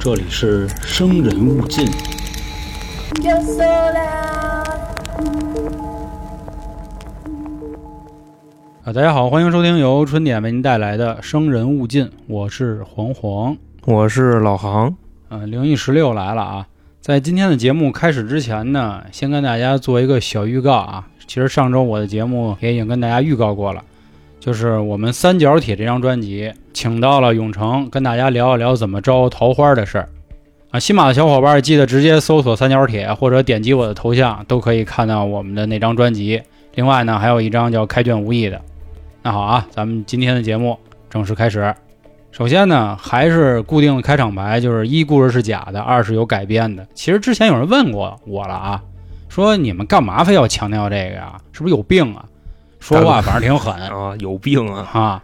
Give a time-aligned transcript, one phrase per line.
[0.00, 1.86] 这里是生人勿近。
[3.22, 4.64] Yo sola,
[8.82, 13.56] 啊，大家好，欢迎收听由春点为您带来的《生人勿近》，我是黄黄。
[13.84, 14.96] 我是老航，
[15.28, 16.66] 嗯、灵异十六来了啊！
[17.00, 21.06] 在今天的节目开始之前呢，先跟大家做一个小预告啊。
[21.28, 23.84] 其实上周我的节目也已经跟大家预告过了，
[24.46, 30.08] 就是我们《三角铁》这张专辑，请到了永成跟大家聊一聊怎么招桃花的事儿。
[30.70, 36.40] 啊，新马的小伙伴记得直接搜索“三角铁”或者点击我的头像，都可以看到我们的那张专辑。
[36.76, 38.62] 另外呢，还有一张叫《开卷无益》的。
[39.20, 40.78] 那好啊，咱们今天的节目
[41.10, 41.74] 正式开始。
[42.30, 46.86] 首先呢，还是固定的开场白，就是一故事是假的，二是有改编的。
[46.94, 48.80] 其实之前有人问过我了啊，
[49.28, 51.36] 说你们干嘛非要强调这个呀？
[51.50, 52.24] 是不是有病啊？
[52.86, 54.88] 说话反正挺狠 啊，有病啊！
[54.92, 55.22] 啊，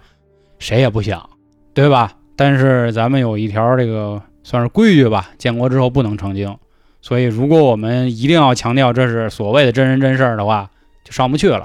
[0.59, 1.31] 谁也不想，
[1.73, 2.13] 对吧？
[2.35, 6.57] 但是咱们有一条这个算是规矩吧，建国之后不能成精，
[7.01, 10.69] 所以如果我们一定要强调这是所谓的真人真事儿的话，
[11.05, 11.65] 就上不去了。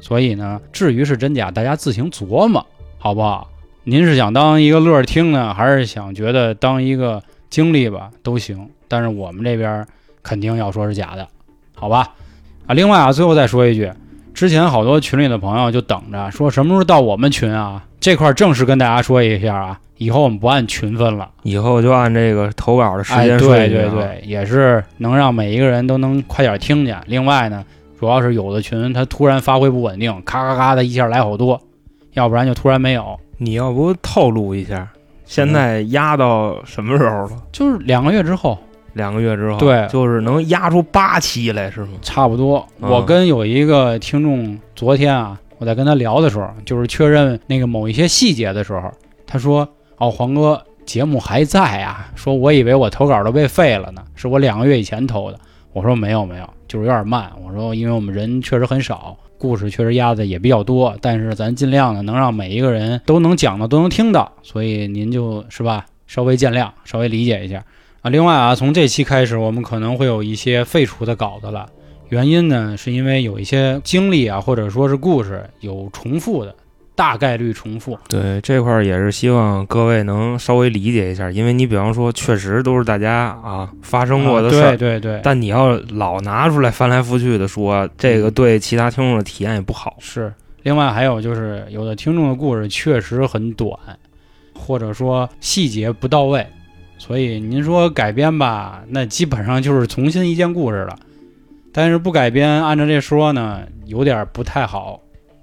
[0.00, 2.66] 所以呢，至于是真假，大家自行琢磨，
[2.98, 3.50] 好不好？
[3.84, 8.68] 您是想当一个乐儿听呢，还是想觉得当一个经历吧，都行。
[8.88, 9.86] 但是我们这边
[10.22, 11.26] 肯定要说是假的，
[11.74, 12.12] 好吧？
[12.66, 13.90] 啊，另外啊，最后再说一句，
[14.40, 17.84] 之前好多群里的朋友就等着说什么时候到我们群啊？
[18.00, 23.90] 这块儿正式跟大家说一下啊，以后我们不按群分了，以后就按这个投稿的时哎，间对顺序啊。
[23.90, 26.98] 对对，也是能让每一个人都能快点听见。
[27.04, 27.62] 另外呢，
[27.98, 31.60] 主要是有的群它突然发挥不稳定，咔咔咔的一下来好多，
[32.14, 33.20] 要不然就突然没有。
[33.36, 34.88] 你要不透露一下，
[35.26, 37.32] 现在压到什么时候了？
[37.52, 38.58] 就是两个月之后，
[38.94, 41.90] 两个月之后，对就是能压出八期来是吗？
[42.02, 42.66] 差不多。
[42.80, 48.90] 嗯我跟有一个听众昨天啊，我在跟他聊的时候，就是确认那个某一些细节的时候，
[49.26, 55.38] 他说：“哦，黄哥，节目还在啊。”说我以为我投稿都被废了呢，是我两个月以前投的。
[55.72, 57.30] 我说没有没有，就是有点慢。
[57.46, 67.62] 我说因为我们人确实很少，故事确实压的也比较多，但是咱尽量的能让每一个人都能讲到，都能听到，所以您就是吧，稍微见谅，稍微理解一下
[68.02, 68.10] 啊。
[68.10, 71.66] 另外啊，从这期开始，我们可能会有一些废除的稿子了。
[72.08, 76.54] 原因呢，是因为有一些经历啊，或者说是故事有重复的，
[76.96, 77.96] 大概率重复。
[78.08, 89.96] 对这块儿也是希望各位能稍微理解一下，因为你比方说，确实都是大家啊发生过的啊事儿，对对对，但你要老拿出来翻来覆去的说，这个对其他听众的体验也不好。
[90.00, 90.32] 是。
[90.62, 93.72] 另外还有就是，有的听众的故事确实很短，
[94.52, 96.44] 或者说细节不到位，
[97.00, 100.98] 所以您说改编吧，那基本上就是重新一件故事了。
[101.72, 105.00] 但是不改编，按照这说呢，有点不太好。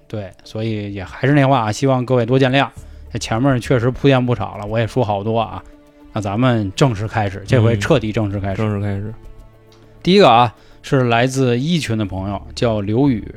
[0.08, 2.70] 对，所以也还是那话，希望各位多见谅。
[3.12, 5.64] 这前面确实铺垫不少了，我也说好多啊。
[6.14, 8.58] 那咱们正式开始，这回嗯彻底正式开始。
[8.58, 9.12] 正式开始，
[10.04, 10.54] 第一个啊，
[10.84, 13.34] 是来自一群的朋友，叫刘宇。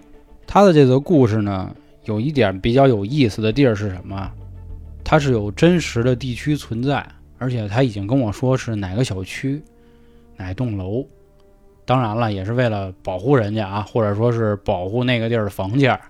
[0.47, 4.31] 他的这则故事呢，有一点比较有意思的地儿是什么？
[5.03, 7.05] 它是有真实的地区存在，
[7.41, 9.61] 而且他已经跟我说是哪个小区、
[10.37, 11.05] 哪栋楼。
[11.85, 16.01] 当然了，也是为了保护人家啊，或者说是保护那个地儿的房价，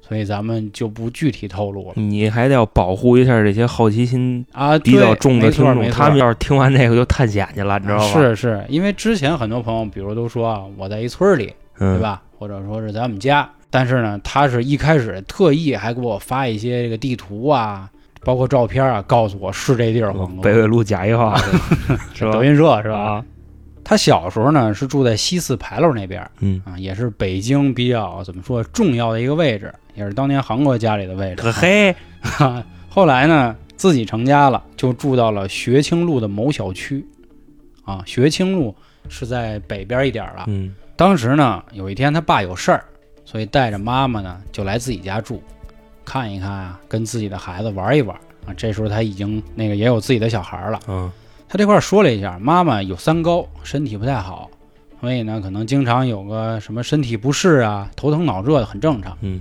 [0.00, 4.76] 所以咱们就不具体透露了你还得要保护一下这些好奇心啊。
[4.80, 12.02] 比较重的听众，他们要是听完这个就探险去了，你知道吗？，是是，因为之前很多朋友，比如都说啊，我在一村里，嗯，对？
[12.02, 12.20] 吧？
[12.36, 17.88] 或者说是在我们家，但是呢，他是一开始特意还给我发一些这个地图啊，
[18.24, 21.36] 包括照片啊，告诉我是这地儿北纬路甲一号
[22.14, 22.32] 是吧？
[22.32, 22.98] 德云社是吧？
[22.98, 23.24] 啊，
[23.82, 31.42] 他小时候呢是住在西四牌楼那边嗯，啊，也是北京比较怎么说重要的一个位置，也是当年韩国家里的位置。
[31.42, 37.04] 可嘿，哈， 后来呢，自己成家了，就住到了学清路的某小区。
[37.84, 38.74] 啊，学清路
[39.08, 40.44] 是在北边一点了。
[40.46, 42.84] 嗯当时呢，有一天他爸有事儿，
[43.24, 45.42] 所以带着妈妈呢就来自己家住，
[46.10, 48.52] 看一看啊，跟自己的孩子玩一玩啊。
[48.56, 50.80] 这时候他已经那个也有自己的小孩了。
[50.88, 51.08] 嗯
[51.48, 54.50] 他这块说了一下，妈妈有三高，身体不太好，
[55.00, 59.16] 所以呢可能经常有个什么身体不适啊，头疼脑热的很正常。
[59.20, 59.40] 嗯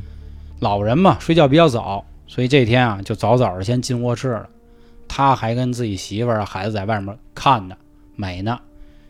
[0.60, 4.48] 老人嘛，睡觉比较早，所以这天啊就早早的先进卧室了。
[5.08, 7.76] 他还跟自己媳妇儿、啊、孩子在外面看呢，
[8.16, 8.60] 美呢。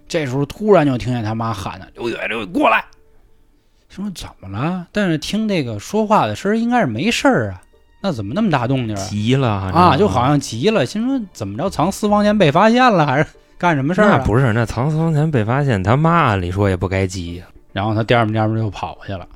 [0.07, 2.85] 这时候突然就听见他妈喊呢：“刘宇，刘宇，过来！”
[3.89, 4.87] 说怎么了？
[4.91, 7.61] 但是听这个说话的声儿，应该是没事儿啊。
[8.01, 9.07] 那怎么那么大动静啊？
[9.09, 14.17] 急了啊，就好像急了，心说怎么着藏私房钱被发现了，还是干什么事儿、啊？
[14.19, 17.45] 那不是那藏私房钱被发现，他妈按理说也不该急呀。
[17.73, 19.27] 然后他颠吧颠吧就跑过去了。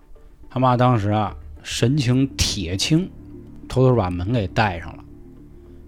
[0.50, 3.10] 他妈当时啊，神情铁青，
[3.68, 5.04] 偷偷把门给带上了，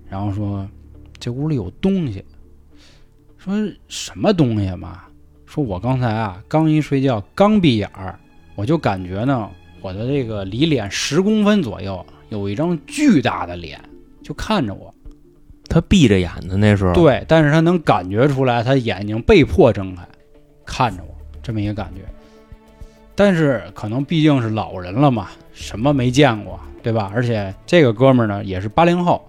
[0.10, 0.68] 然后说
[1.18, 2.26] ：“这屋里有东西。
[3.38, 3.54] 说
[3.88, 5.04] 什么东西嘛？
[5.46, 8.20] 说我刚才啊刚一睡觉，刚闭眼儿，
[8.56, 9.50] 我就感觉呢，
[9.82, 13.80] 我的这个离脸十公分左右有一张巨大的脸，
[14.24, 14.94] 就看着我。
[15.68, 20.08] 他闭着眼的那时候，对，但是他能感觉出来，他眼睛被迫睁开，
[20.66, 21.14] 看着我，
[21.44, 22.02] 这么一个感觉。
[23.16, 27.12] 但是可能毕竟是老人了嘛，什么没见过，对吧？
[27.14, 29.26] 而且这个哥们儿呢也是八零后，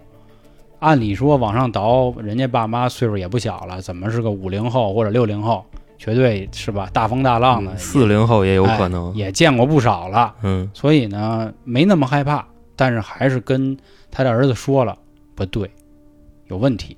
[0.78, 5.64] 按理说往上倒，人家爸妈岁数也不小了，怎么是个五零后或者六零后？
[5.98, 6.88] 绝对是吧？
[6.92, 9.14] 大风大浪的，嗯四零后也有可能。
[9.14, 12.44] 也见过不少了，嗯，所以呢没那么害怕，
[12.74, 13.76] 但是还是跟
[14.10, 14.96] 他的儿子说了，
[15.34, 15.70] 不对，
[16.48, 16.96] 有问题。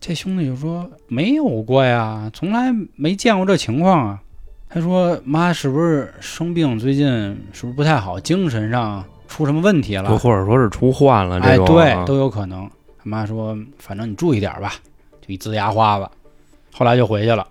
[0.00, 4.22] 这兄弟就说没有过呀，从来没见过这情况啊。
[4.70, 6.78] 他说妈是不是生病？
[6.78, 7.08] 最近
[7.52, 8.20] 是不是不太好？
[8.20, 10.08] 精神上出什么问题了？
[10.08, 12.70] 就或者说是出患了这哎，种，都有可能。
[12.98, 14.74] 他妈说反正你注意点吧，
[15.20, 16.08] 就一呲牙花子。
[16.72, 17.46] 后来就回去了。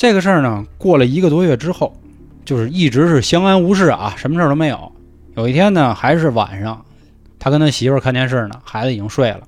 [0.00, 1.94] 这个事儿呢，过了一个多月之后，
[2.46, 4.90] 就是一直是相安无事啊，什么事儿都没有。
[5.34, 6.82] 有一天呢，还是晚上，
[7.38, 9.42] 他跟他媳妇儿看电视呢，孩子已经睡了。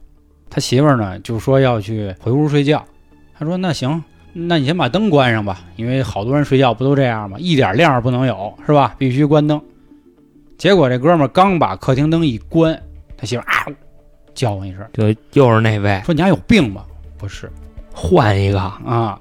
[0.51, 2.85] 他媳妇儿呢就说要去回屋睡觉。
[3.33, 4.05] 他说那行，
[4.35, 7.39] 那你先把灯关上吧，因为好多人睡觉不都这样吗？
[7.41, 8.95] 一点亮儿不能有，是吧？
[8.99, 9.59] 必须关灯。
[10.59, 12.79] 结果这哥们儿刚把客厅灯一关，
[13.17, 13.73] 他媳妇儿啊
[14.35, 16.85] 叫唤一声，就又是那位说你家有病吧？
[17.17, 17.51] 不是，
[17.95, 19.19] 换一个，啊，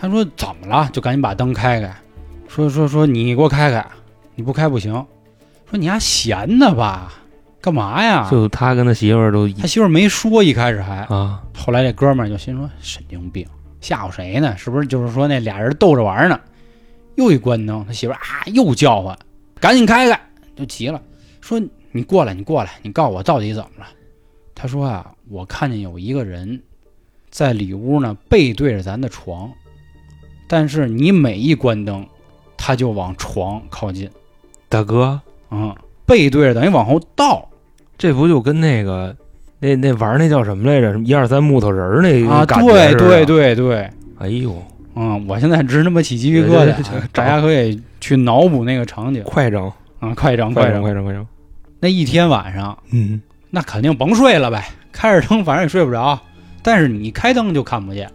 [0.00, 0.88] 他说怎么了？
[0.94, 1.94] 就赶紧把灯开开，
[2.48, 3.86] 说说说你给我开开，
[4.34, 4.92] 你不开不行。
[5.70, 7.12] 说你还闲呢吧？
[7.60, 8.26] 干嘛呀？
[8.30, 13.46] 就他跟他媳妇儿都他媳妇儿没说，一开始还，啊，后来这哥们儿就心说神经病，
[13.82, 14.56] 吓唬谁呢？
[14.56, 16.40] 是不是就是说那俩人逗着玩儿呢？
[17.16, 19.18] 又一关灯，他媳妇儿啊又叫唤，
[19.60, 20.18] 赶紧开开，
[20.56, 21.02] 就急了，
[21.42, 21.60] 说
[21.92, 23.86] 你过来，你过来，你告诉我到底怎么了？
[24.54, 26.62] 他说啊，我看见有一个人
[27.30, 29.52] 在里屋呢，背对着咱的床，
[30.52, 32.04] 但是你每一关灯，
[32.56, 34.10] 他就往床靠近，
[34.68, 35.20] 大哥，
[35.52, 35.72] 嗯，
[36.04, 37.48] 背对着等于往后倒。
[37.96, 39.14] 这不就跟那个
[39.60, 40.90] 那那玩那叫什么来着？
[40.90, 43.88] 什么一二三木头人儿那啊，对对，对对，
[44.18, 44.60] 哎呦，
[44.96, 46.74] 嗯，我现在直他妈起鸡皮疙瘩
[47.12, 49.22] 大家可以去脑补那个场景。
[49.22, 49.70] 快整，
[50.00, 50.82] 啊，快整快整，整。
[50.82, 51.24] 快整，快整，
[51.78, 56.18] 那一天晚上，嗯，那肯定甭睡了呗，开着灯反正也睡不着，
[56.60, 58.10] 但是你开灯就看不见，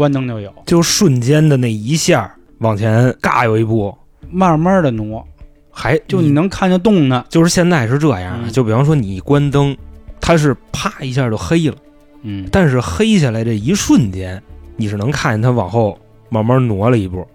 [0.00, 3.94] 关灯就有，就瞬间的那一下往前嘎有一步，
[4.30, 5.22] 慢慢的挪，
[5.70, 7.22] 还就你能看见动呢。
[7.28, 8.50] 就是现在是这样，嗯。
[8.50, 9.76] 就比方说你一关灯，
[10.18, 11.76] 它是啪一下就黑了，
[12.22, 14.42] 嗯，但是黑下来这一瞬间，
[14.74, 15.98] 你是能看见它往后
[16.30, 17.28] 慢慢挪了一步，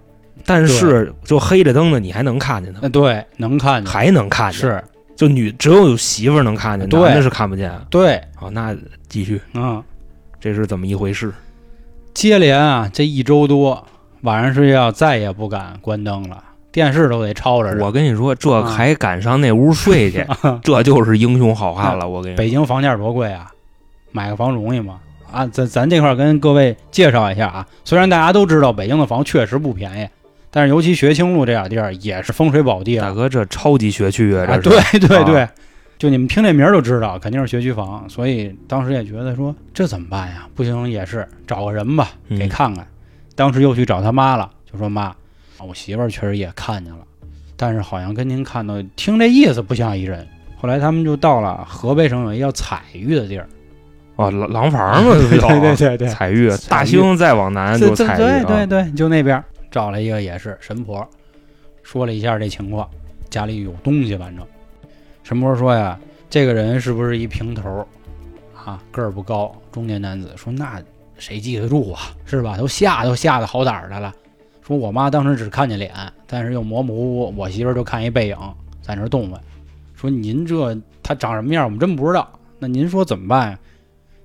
[0.44, 4.84] 但是就黑着灯呢，你还能看见它，呃，对，能看见，还能看见，是。
[5.16, 7.00] 就女只有有媳妇儿能看见，对。
[7.00, 7.72] 男的是看不见。
[7.92, 8.76] 对，好，那
[9.08, 9.84] 继续，嗯，
[10.40, 11.32] 这是怎么一回事？
[12.16, 13.86] 接连啊，这一周多，
[14.22, 16.42] 晚上睡觉再也不敢关灯了，
[16.72, 17.84] 电视都得抄着着。
[17.84, 20.26] 我跟你说，这啊还敢上那屋睡去，
[20.64, 22.08] 这就是英雄好汉了。
[22.08, 23.52] 我跟你说，北京房价多贵啊，
[24.14, 25.00] 买个房容易吗？
[25.30, 30.08] 啊，咱咱这块儿跟各位介绍一下啊，虽然大家都知道北京的房确实不便宜，
[30.50, 33.10] 但是尤其学清路这点地儿也是风水宝地啊。
[33.10, 35.52] 大哥，这超级学区啊，啊，这是对对对，啊
[35.98, 40.48] 就你们听这名儿就知道，肯定是学区房，所以当时也觉得说这怎么办呀？
[40.54, 42.86] 不行也是找个人吧，嗯给看看。
[43.36, 45.16] 当时又去找他妈了，就说妈，啊
[45.68, 47.00] 我媳妇儿确实也看见了，
[47.56, 50.28] 但是好像跟您看到听这意思不像一人。
[50.58, 53.48] 后来他们就到了河北省有一叫彩玉的地儿，
[54.16, 61.08] 哦，廊廊坊嘛，对对对对，彩玉，大兴再往南对就彩玉对啊对对，就那边找了一个也是神婆，
[61.84, 62.90] 说了一下这情况，
[63.30, 64.46] 家里有东西，反正
[65.26, 67.84] 神婆说呀，这个人是不是一平头
[68.56, 70.80] 啊，个儿不高，中年男子，说那
[71.18, 72.56] 谁记得住啊，是吧？
[72.56, 74.14] 都吓都吓得好胆儿的了。
[74.62, 75.92] 说我妈当时只看见脸，
[76.28, 78.38] 但是又模模糊糊，我媳妇儿就看一背影
[78.84, 79.42] 在那儿动弹。
[79.96, 82.30] 说您这他长什么样，我们真不知道。
[82.60, 83.60] 那您说怎么办呀？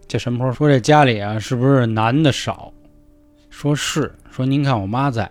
[0.07, 2.71] 这神婆说这家里啊，是不是男的少？
[3.49, 5.31] 说是，说您看我妈在，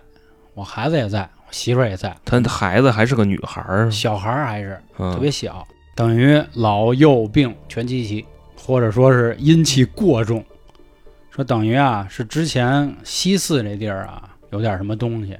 [0.54, 8.24] 我孩子也在，媳妇儿也在，他孩子还是个女孩儿，小孩儿还是嗯特别小，等于老幼病全集齐，
[8.56, 10.44] 或者说是阴气过重。
[11.30, 15.38] 说等于啊，是之前西四这地儿啊有点什么东西，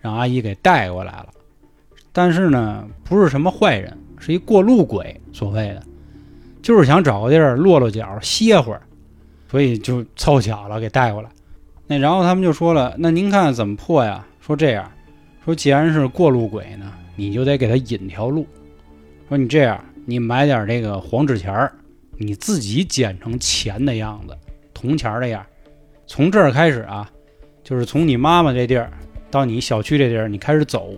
[0.00, 1.28] 让阿姨给带过来了。
[2.12, 5.82] 但是呢，不是什么坏人，是一过路鬼，所谓的，
[6.62, 8.82] 就是想找个地儿落落脚歇会儿，
[9.50, 11.28] 所以就凑巧了给带过来。
[11.86, 14.24] 那然后他们就说了，那您看怎么破呀？
[14.40, 14.90] 说这样，
[15.44, 18.46] 说既然是过路鬼呢，你就得给他引条路。
[19.28, 21.72] 说你这样，你买点这个黄纸钱儿，
[22.16, 24.36] 你自己剪成钱的样子，
[24.72, 25.44] 铜钱儿的样。
[26.06, 27.10] 从这儿开始啊，
[27.64, 28.90] 就是从你妈妈这地儿
[29.30, 30.92] 到你小区这地儿，你开始走，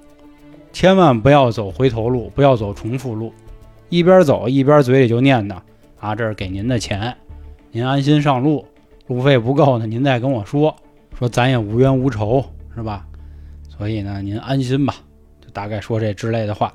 [0.73, 3.33] 千万不要走回头路，不要走重复路。
[3.89, 5.57] 一边走一边嘴里就念叨
[6.01, 7.17] 啊，这是给您的钱，
[7.71, 8.67] 您安心上路，
[9.07, 10.75] 路费不够呢，您再跟我说，
[11.17, 13.07] 说咱也无冤无仇，是吧？
[13.77, 14.95] 所以呢，您安心吧，
[15.41, 16.73] 就大概说这之类的话。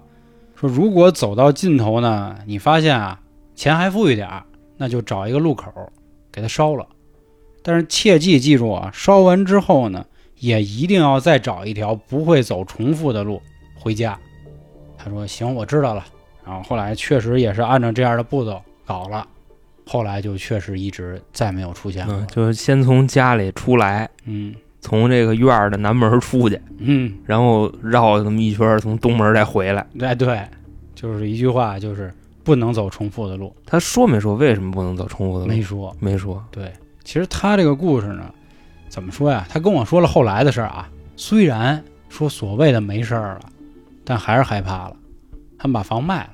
[0.56, 3.20] 说如果走到尽头呢，你发现啊
[3.56, 4.44] 钱还富裕点儿，
[4.78, 5.72] 那就找一个路口
[6.32, 6.86] 给它烧了。
[7.64, 10.06] 但是切记记住啊，烧完之后呢，
[10.38, 13.42] 也一定要再找一条不会走重复的路
[13.76, 14.20] 回家。
[14.98, 16.06] 他说行，我知道了。
[16.46, 19.26] 然后后来确实也是按照这样的步骤搞了，
[19.86, 22.28] 后来就确实一直再没有出现过嗯，。
[22.28, 29.86] 就是先从家里出来，嗯从这个院儿的南门出去，嗯，然后绕这么一圈儿，从东门再回来。
[30.00, 30.42] 哎对，
[30.96, 33.56] 就是一句话，就是不能走重复的路。
[33.66, 35.52] 他说没说为什么不能走重复的路？
[35.52, 35.96] 没说。
[36.00, 36.44] 没说。
[36.52, 36.72] 对，
[37.04, 38.24] 其实他这个故事呢，
[38.88, 39.46] 怎么说呀？
[39.50, 40.90] 他跟我说了后来的事儿啊。
[41.16, 43.42] 虽然说所谓的没事儿了，
[44.06, 44.96] 但还是害怕了。
[45.58, 46.30] 他们把房卖了，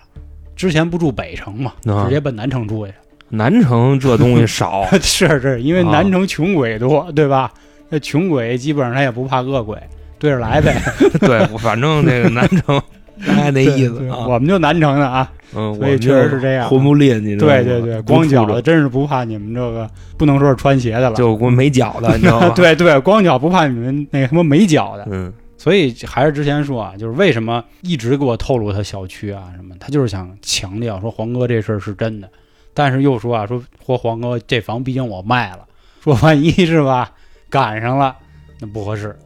[0.55, 2.93] 之前不住北城嘛，啊直接奔南城住去。
[3.29, 7.51] 南城这东西少， 是是，因为啊南城穷鬼多，对吧？
[7.89, 9.77] 那穷鬼基本上他也不怕恶鬼，
[10.19, 10.75] 对着来呗。
[11.19, 12.81] 对，反正这个南城
[13.27, 14.27] 大概那意思啊。
[14.27, 15.31] 我们就南城的啊。
[15.57, 21.15] 嗯，所以确我们就实是这样混不吝，你知道吗对对对，光脚的真是不怕你们这个，不能说是穿鞋的了。
[21.15, 22.49] 就我没脚的，你知道吗？
[22.57, 25.07] 对对，光脚不怕你们那个什么没脚的。
[25.09, 32.27] 嗯，所以还是之前说啊，就是为什么一直给我透露他小区啊什么，他就是想强调说黄哥这事儿是真的，
[32.73, 35.59] 但是又说啊，说说黄哥这房毕竟我卖了，
[36.03, 37.11] 说万一是吧
[37.55, 38.13] 赶上了，
[38.59, 39.17] 那不合适。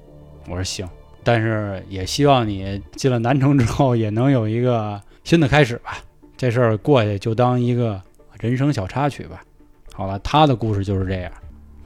[0.47, 0.87] 我说行，
[1.23, 5.97] 但是也希望你进了南城之后也能有一个新的开始吧，
[6.37, 7.99] 这事儿过去就当一个
[8.39, 9.41] 人生小插曲吧。
[9.91, 11.31] 好了，他的故事就是这样。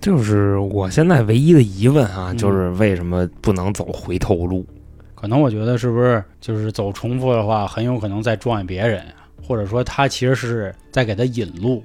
[0.02, 4.66] 就是我现在唯一的疑问啊，嗯就是为什么不能走回头路？
[5.16, 11.82] 可能我觉得是不是就是走重复的话，很有可能再撞见别人啊，或者说他其实是在给他引路。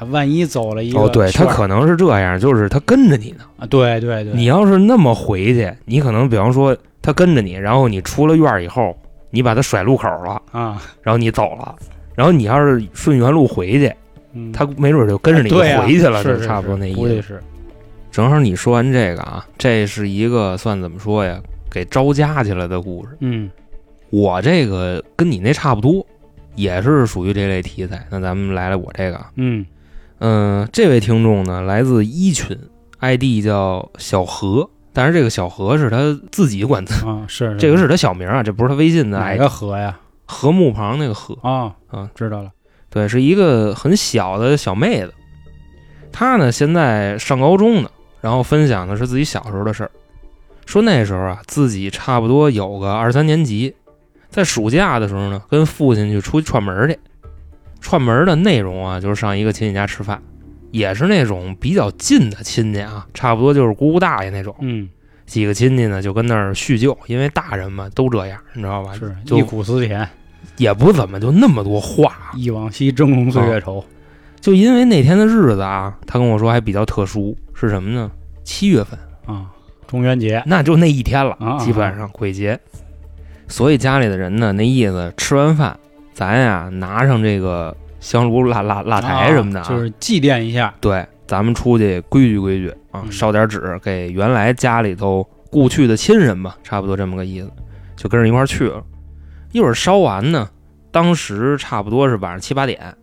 [0.00, 3.44] 他万一走了一个哦，对他可能是这样，就是他跟着你呢。
[3.58, 8.96] 啊，对对对，你要是那么回去，你可能比方说他跟着你，然后你出了院儿以后，
[9.28, 11.76] 你把他甩路口了，啊，然后你走了，
[12.14, 13.92] 然后你要是顺原路回去，
[14.32, 17.38] 嗯他没准就跟着你回去了，是就是差不多那意思。
[18.10, 21.38] 正好你说完这个啊，这是一个算怎么说呀，
[21.70, 23.10] 给招家去了的故事。
[23.20, 23.50] 嗯
[24.08, 26.04] 我这个跟你那差不多，
[26.56, 28.04] 也是属于这类题材。
[28.10, 29.64] 那咱们来来我这个啊，嗯
[30.20, 32.56] 嗯、这位听众呢来自一群
[33.00, 39.98] ，ID 叫小何，但是这个小何是他自己管自，啊是这个是他小名啊，这不是他微信的哪个何呀？
[40.26, 42.50] 禾木旁那个禾，啊啊，知道了，
[42.90, 45.14] 对，是一个很小的小妹子。
[46.12, 49.90] 她呢现在上高中呢，然后分享的是自己小时候的事儿，
[50.66, 53.74] 说那时候啊自己差不多有个二三年级，
[54.28, 56.98] 在暑假的时候呢，跟父亲去出去串门去。
[57.80, 60.20] 串门的内容啊，就是上一个亲戚家吃饭，
[60.70, 64.54] 也是那种比较近的亲戚啊，差不多就是姑姑大爷那种。
[64.60, 64.88] 嗯
[65.26, 68.92] 几个亲戚呢就跟那儿叙旧，因为大人嘛都这样，你知道吧？
[68.94, 70.08] 是就忆苦思甜，
[70.56, 73.84] 也不怎么就那么多话，忆往昔峥嵘岁月稠。
[74.40, 78.10] 就因为那天的日子啊，他跟我说还比较特殊，是什么呢？
[78.42, 79.46] 七月份，啊，
[79.86, 82.58] 中元节那就那一天了，啊啊基本上鬼节。
[83.46, 85.78] 所以家里的人呢，那意思吃完饭，
[86.20, 90.74] 咱呀拿上这个香炉、蜡蜡蜡台什么的、啊就是祭奠一下。
[90.78, 97.50] 对，咱们出去规矩规矩啊，嗯烧点纸给原来家里头故去的亲人吧，差不多这么个意思，
[97.96, 98.84] 就跟着一块去了。
[99.52, 100.46] 一会儿烧完呢，
[100.90, 102.94] 当时差不多是晚上七八点，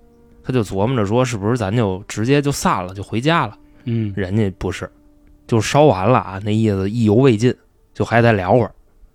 [0.43, 3.57] 他就琢磨着说，是不是咱就直接就散了，就回家了。
[3.85, 4.87] 嗯人家不是，
[5.47, 7.51] 就烧完了啊，那意思意犹未尽，
[7.95, 8.71] 就还得聊会儿。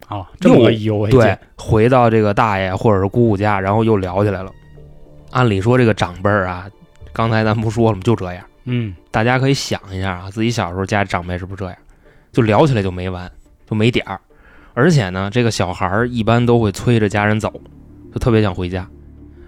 [0.08, 1.20] 啊，这么个意犹未尽。
[1.20, 4.52] 对，回到这个大爷或者是姑姑家，然后又聊起来了。
[5.30, 6.68] 按理说这个长辈儿啊，
[7.12, 8.02] 刚才咱不说了吗？
[8.04, 11.76] 就这样，嗯大家可以想一下啊，自己小时候家里长辈是不是这样？
[12.32, 13.30] 就聊起来就没完，
[13.66, 14.20] 就没点儿。
[14.74, 17.52] 而且呢，这个小孩儿一般都会催着家人走，
[18.12, 18.88] 就特别想回家。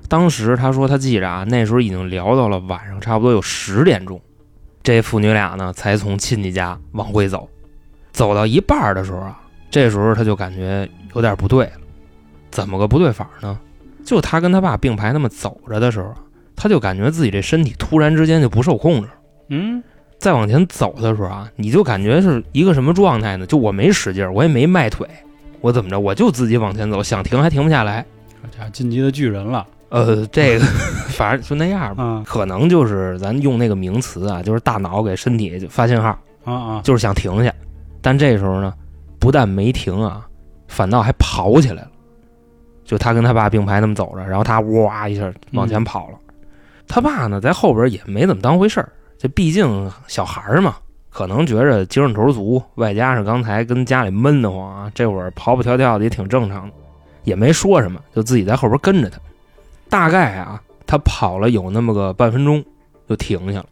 [0.09, 4.21] 当时他说他记着啊，那时候已经聊到了晚上差不多有十点钟，
[4.83, 7.49] 这父女俩呢才从亲戚家往回走。
[8.13, 9.41] 走到一半儿的时候啊，
[9.75, 11.73] 这时候他就感觉有点不对了。
[12.53, 13.59] 怎么个不对法呢？
[14.05, 16.15] 就他跟他爸并排那么走着的时候啊，
[16.55, 19.09] 他就感觉自己这身体突然之间就不受控制。
[19.49, 19.83] 嗯
[20.21, 23.45] 再往前走的时候啊，你就感觉是一个什么状态呢？
[23.47, 25.09] 就我没使劲儿，我也没迈腿，
[25.61, 28.07] 我怎么着，我就自己往前走，想停还停不下来。
[28.53, 29.67] 这家进击的巨人了。
[29.89, 30.65] 呃，这个
[31.11, 36.81] 反正就那样吧，啊可能就是咱用那个名词啊，就是大脑给身体就发信号，啊啊！
[36.85, 37.53] 就是想停下，
[38.01, 38.73] 但这时候呢，
[39.25, 40.29] 不但没停啊，
[40.69, 41.91] 反倒还跑起来了。
[42.85, 46.19] 就他跟他爸并排那么走着，然后他哇一下往前跑了。
[46.87, 50.77] 他爸呢，在后边也没怎么当回事儿，这毕竟小孩儿嘛，
[51.09, 56.75] 可能觉着精神头足，外加上刚才跟家里闷得慌啊，这会儿跑跑跳跳的也挺正常的，
[57.23, 59.19] 也没说什么，就自己在后边跟着他。
[59.89, 62.63] 大概啊，他跑了有那么个半分钟，
[63.09, 63.67] 就停下了，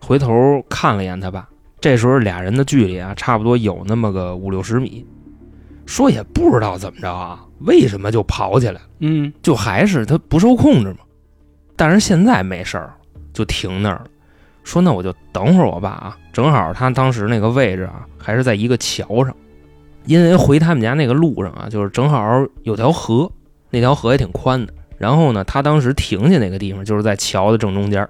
[0.00, 1.46] 回头看了一眼他爸。
[1.82, 5.04] 这时候俩人的距离啊，差不多有那么个五六十米。
[5.84, 8.80] 说也不知道怎么着啊，为什么就跑起来了？
[9.00, 11.00] 嗯就还是他不受控制嘛。
[11.74, 12.94] 但是现在没事儿，
[13.32, 14.04] 就停那儿了。
[14.62, 19.34] 说那我就等会儿我爸啊，正好他当时那个位置啊，还是在一个桥上，
[20.06, 23.28] 因为回他们家那个路上啊，就是正好有条河，
[23.70, 24.72] 那条河也挺宽的。
[24.98, 28.08] 然后呢，他当时停下那个地方就是在桥的正中间儿，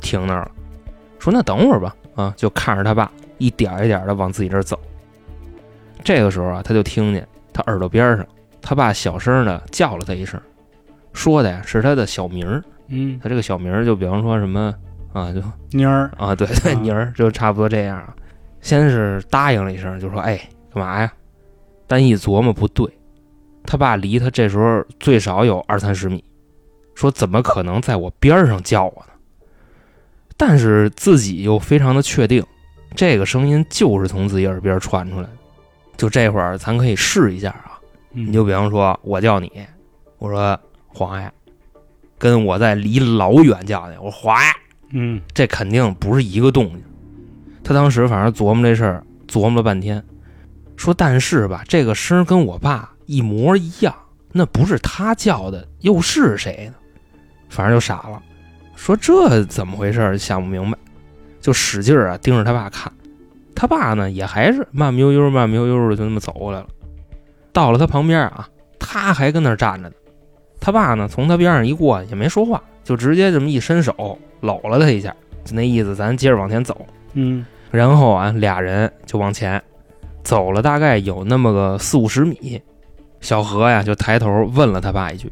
[0.00, 0.52] 停那儿了。
[1.18, 4.78] 说那等会儿吧，啊，就看着他爸一点儿一点的往自己这儿走。
[6.04, 8.26] 这个时候啊，他就听见他耳朵边上，
[8.60, 10.40] 他爸小声的叫了他一声，
[11.12, 12.62] 说的呀是他的小名儿。
[12.88, 14.74] 嗯，他这个小名儿就比方说什么
[15.12, 18.14] 啊，就妮儿啊，对对，啊妮儿就差不多这样啊。
[18.60, 20.38] 先是答应了一声，就说：“哎，
[20.74, 21.12] 干嘛呀？”
[21.86, 22.86] 但一琢磨不对，
[23.64, 26.22] 他爸离他这时候最少有二三十米，
[26.94, 29.09] 说怎么可能在我边上叫我呢？
[30.40, 32.42] 但是自己又非常的确定，
[32.94, 35.32] 这个声音就是从自己耳边传出来的。
[35.98, 37.78] 就这会儿，咱可以试一下啊。
[38.10, 39.52] 你你就比方说，我叫你，
[40.16, 41.30] 我说黄爷，
[42.16, 44.48] 跟我在离老远叫你，我说黄爷，
[44.92, 46.82] 嗯这肯定不是一个动静。
[47.62, 50.02] 他当时反正琢磨这事儿，琢磨了半天，
[50.74, 53.94] 说但是吧，这个声跟我爸一模一样，
[54.32, 56.74] 那不是他叫的，又是谁呢？
[57.50, 58.22] 反正就傻了，
[58.80, 60.16] 说这怎么回事？
[60.16, 60.78] 想不明白，
[61.38, 62.90] 就使劲儿啊盯着他爸看。
[63.54, 66.66] 他爸呢也还是慢慢悠悠、慢慢悠悠的就那么走过来了。
[67.52, 69.94] 到了他旁边啊，他还跟那儿站着呢。
[70.58, 75.14] 他爸呢从他边上一过，也没说话，就直接这么一伸手搂了他一下，
[75.44, 76.86] 就那意思，咱接着往前走。
[77.12, 79.62] 嗯然后啊，俩人就往前
[80.24, 82.58] 走了，大概有那么个四五十米。
[83.20, 85.30] 小何呀，就抬头问了他爸一句，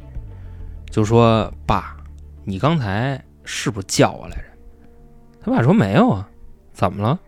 [0.91, 1.97] 就说：“爸，
[2.45, 3.19] 你刚才
[3.51, 4.45] 是不是叫我来着？”
[5.41, 6.29] 他爸说：“没有啊，
[6.75, 7.19] 怎么了？”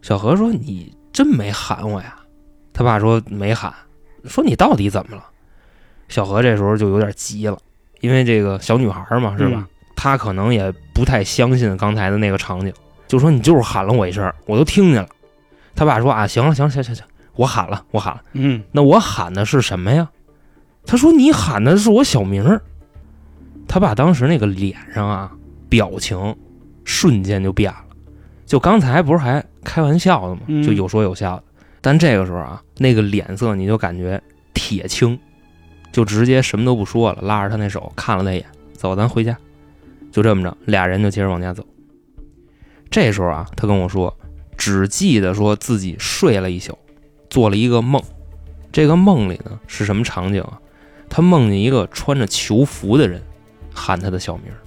[0.00, 2.16] 小何说：“你真没喊我呀？”
[2.72, 3.74] 他爸说：“没喊。”
[4.24, 5.24] 说：“你到底怎么了？”
[6.08, 7.58] 小何这时候就有点急了，
[8.00, 9.68] 因为这个小女孩嘛，是吧？
[9.94, 12.72] 他可能也不太相信刚才的那个场景。
[13.06, 15.08] 就说你就是喊了我一声，我都听见了。
[15.74, 18.22] 他爸说啊，行了，行了行行行，我喊了，我喊了。
[18.32, 20.08] 嗯那我喊的是什么呀？
[20.86, 22.62] 他说你喊的是我小名儿。
[23.68, 25.30] 他爸当时那个脸上啊，
[25.68, 26.34] 表情
[26.84, 27.84] 瞬间就变了。
[28.46, 30.40] 就刚才不是还开玩笑的吗？
[30.46, 31.44] 嗯就有说有笑的，
[31.82, 34.20] 但这个时候啊，那个脸色你就感觉
[34.54, 35.18] 铁青，
[35.92, 39.36] 就直接什么都不说了，拉着他那手看了他一眼，走，咱回家。
[40.10, 41.62] 就这么着，俩人就接着往家走。
[42.90, 44.16] 这时候啊，他跟我说，
[44.56, 46.76] 只记得说自己睡了一宿，
[47.28, 48.02] 做了一个梦。
[48.72, 50.58] 这个梦里呢是什么场景啊？
[51.10, 53.22] 他梦见一个穿着囚服的人
[53.78, 54.58] 喊他的小名儿，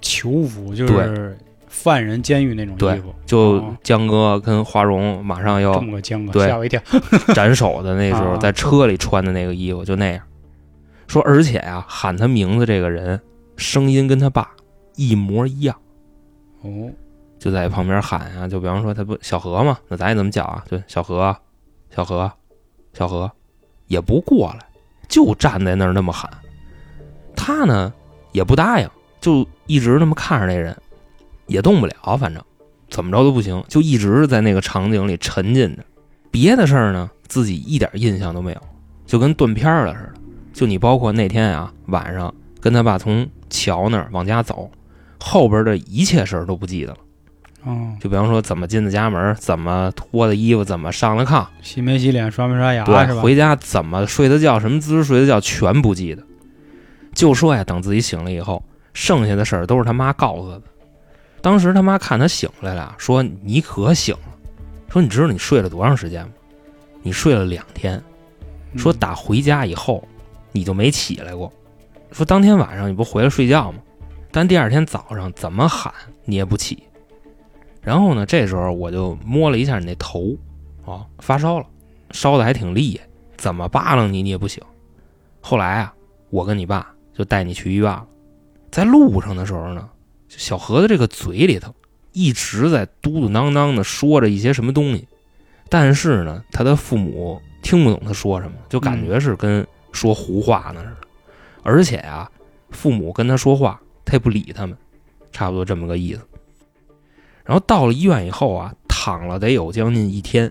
[0.00, 1.36] 囚服就是
[1.66, 6.80] 犯人监狱那种衣服，就哦江哥跟花荣马上要这么个江哥，对吓我一跳。
[7.34, 10.22] 斩首的那时候，啊在车里穿的那个衣服就那样。
[11.06, 13.20] 说而且啊，喊他名字这个人
[13.56, 14.50] 声音跟他爸
[14.96, 15.76] 一模一样，
[16.62, 16.90] 哦，
[17.38, 20.64] 就在旁边喊啊，就比方说他不小何嘛，那咱也怎么讲啊？
[20.70, 21.36] 就，小何，
[21.94, 22.30] 小何，
[22.94, 23.30] 小何，
[23.88, 24.66] 也不过来，
[25.08, 26.30] 就站在那儿那么喊。
[27.36, 27.92] 他呢
[28.34, 30.76] 也不答应，就一直那么看着那人，
[31.46, 32.42] 也动不了，反正
[32.90, 35.82] 怎么着都不行，就一直在那个场景里沉浸着。
[36.32, 38.60] 别的事儿呢，自己一点印象都没有，
[39.06, 40.20] 就跟断片儿了似的。
[40.52, 44.68] 就你包括那天啊，晚上跟他爸从桥那儿往家走，
[45.20, 46.98] 后边的一切事儿都不记得了。
[47.64, 53.20] 哦，就比方说怎么进的家门，怎么脱的衣服，怎么上了炕，洗没洗脸，刷没刷牙，对？
[53.20, 56.22] 回家怎么睡的觉，什么姿势睡的觉，全不记得。
[57.14, 60.62] 就说呀，等自己醒了以后，剩下的事儿都是他妈告诉他的。
[61.40, 64.34] 当时他妈看他醒来了，说你可醒了，
[64.88, 66.32] 说你知道你睡了多长时间吗？
[67.02, 67.96] 你睡了两天。
[67.96, 70.02] 嗯说打回家以后，
[70.50, 71.52] 你就没起来过。
[72.10, 73.78] 说当天晚上你不回来睡觉吗？
[74.32, 76.82] 但第二天早上怎么喊你也不起。
[77.80, 80.36] 然后呢，这时候我就摸了一下你那头，
[80.84, 81.66] 啊，发烧了，
[82.10, 84.60] 烧的还挺厉害，怎么扒拉你你也不醒。
[85.40, 85.94] 后来啊，
[86.30, 88.06] 我跟你爸就带你去医院了。
[88.70, 89.88] 在路上的时候呢，
[90.28, 91.74] 小何的这个嘴里头
[92.12, 95.06] 一直在嘟嘟囔囔的说着一些什么东西，
[95.68, 100.96] 但是呢，他的父母听不懂他说什么，就感觉是跟说胡话呢似的。
[101.62, 102.30] 而且啊，
[102.70, 104.76] 父母跟他说话，他也不理他们，
[105.32, 106.20] 差不多这么个意思。
[107.44, 110.50] 然后到了医院以后啊，躺了得有将近一天，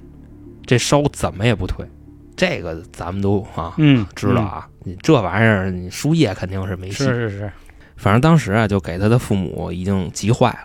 [0.66, 1.86] 这烧怎么也不退。
[2.36, 7.04] 这个咱们都啊嗯，知道啊，你这玩意儿你输液肯定是没嗯，戏。
[7.04, 7.52] 是是是，
[7.96, 10.60] 反正当时啊，就给他的父母已经急坏了，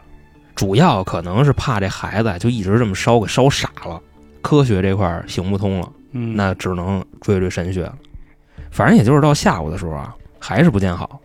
[0.55, 4.01] 主要可能是怕这孩子啊就一直这么烧，给烧傻了，
[4.43, 7.95] 科学这块行不通了，嗯，那只能追追神学了。
[8.71, 11.21] 反正也就是到下午的时候啊，还是不见好。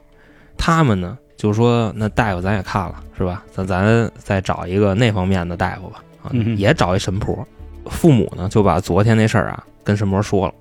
[0.58, 3.43] 他们呢就说：“那大夫咱也看了，是吧？
[3.51, 7.45] 咱咱再找一个那方面的大夫吧，啊，嗯也找一神婆。”
[7.89, 10.54] 父母呢就把昨天那事儿啊跟神婆说了。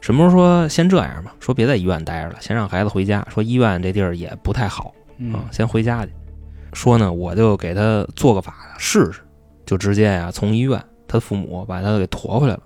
[0.00, 3.26] 神婆说：“先这样吧，说别在医院待着了，先让孩子回家。
[3.28, 6.12] 说医院这地儿也不太好。”嗯啊，先回家去。
[6.72, 9.20] 说呢，我就给他做个法试试，
[9.66, 12.62] 就直接呀、从医院他父母把他给驮回来了。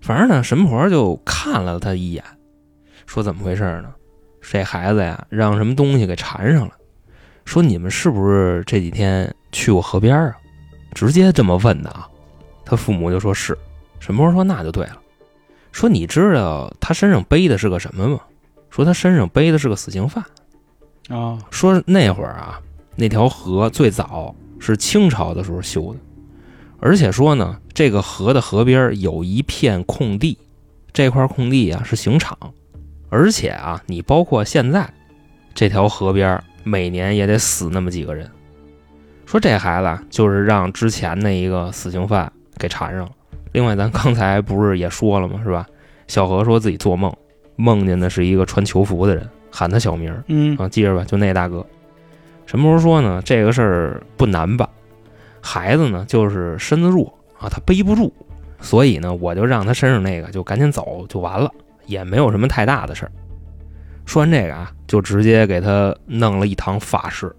[0.00, 2.24] 反正呢，神婆就看了他一眼，
[3.04, 3.92] 说怎么回事呢？
[4.40, 6.72] 这孩子呀，让什么东西给缠上了。
[7.44, 10.34] 说你们是不是这几天去过河边啊？
[10.94, 12.08] 直接这么问的啊。
[12.70, 13.58] 他父母就说是。
[13.98, 14.96] 神婆说那就对了。
[15.72, 18.20] 说你知道他身上背的是个什么吗？
[18.70, 20.24] 说他身上背的是个死刑犯。
[21.08, 22.60] 啊，说那会儿啊，
[22.94, 25.98] 那条河最早是清朝的时候修的，
[26.78, 30.38] 而且说呢，这个河的河边有一片空地，
[30.92, 32.38] 这块空地啊是刑场，
[33.08, 34.88] 而且啊，你包括现在
[35.52, 38.30] 这条河边每年也得死那么几个人。
[39.26, 43.10] 说这孩子啊就是让之前那一个死刑犯给缠上了。
[43.52, 45.40] 另外，咱刚才不是也说了吗？
[45.42, 45.66] 是吧？
[46.06, 47.12] 小何说自己做梦，
[47.56, 50.22] 梦见的是一个穿囚服的人，喊他小名儿。
[50.28, 51.66] 嗯啊，记着吧，就那大哥。
[52.46, 54.68] 什么时候说呢，这个事儿不难吧，
[55.40, 58.12] 孩子呢就是身子弱啊，他背不住，
[58.60, 61.50] 所以呢，我就让他身上那个就赶紧走就完了，
[61.86, 63.12] 也没有什么太大的事儿。
[64.04, 67.34] 说完这个啊，就直接给他弄了一堂法事。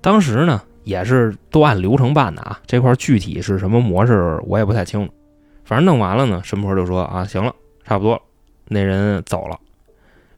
[0.00, 5.12] 当时呢，也是都按流程办的啊，这块具体是什么模式我也不太清楚。
[5.64, 7.52] 反正弄完了呢，神婆就说啊，行了，
[7.84, 8.22] 差不多了，
[8.68, 9.58] 那人走了。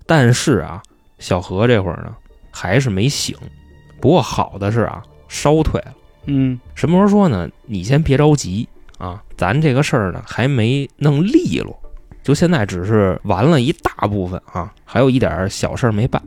[0.07, 0.83] 但是啊，
[1.19, 2.17] 小何这会儿呢
[2.51, 3.37] 还是没醒，
[4.01, 5.93] 不过好的是啊，烧退了。
[6.25, 11.79] 嗯神婆说呢，你先别着急啊，咱这个事儿呢还没弄利落，
[12.23, 16.23] 就现在只是完了一大部分啊，还有一点小事儿没办。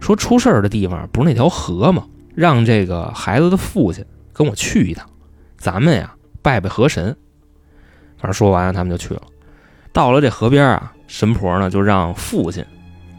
[0.00, 2.04] 说出事儿的地方不是那条河吗？
[2.34, 5.08] 让这个孩子的父亲跟我去一趟，
[5.56, 7.16] 咱们呀拜拜河神。
[8.16, 9.22] 反正说完，他们就去了。
[9.92, 12.64] 到了这河边啊，神婆呢就让父亲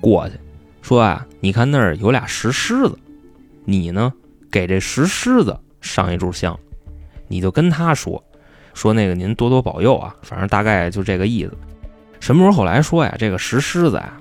[0.01, 0.35] 过去，
[0.81, 2.97] 说啊，你看那儿有俩石狮子，
[3.65, 4.11] 你呢
[4.49, 6.57] 给这石狮子上一炷香，
[7.27, 8.23] 你就跟他说，
[8.73, 11.51] 说那个您多多保佑啊，反正大概就这个意思。
[12.19, 14.13] 神婆后来说呀，这个石狮子呀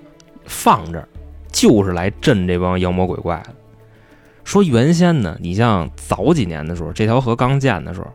[0.45, 1.09] 放这儿
[1.51, 3.55] 就是来镇这帮妖魔鬼怪的。
[4.45, 8.07] 说原先呢，你像早几年的时候，这条河刚建的时候，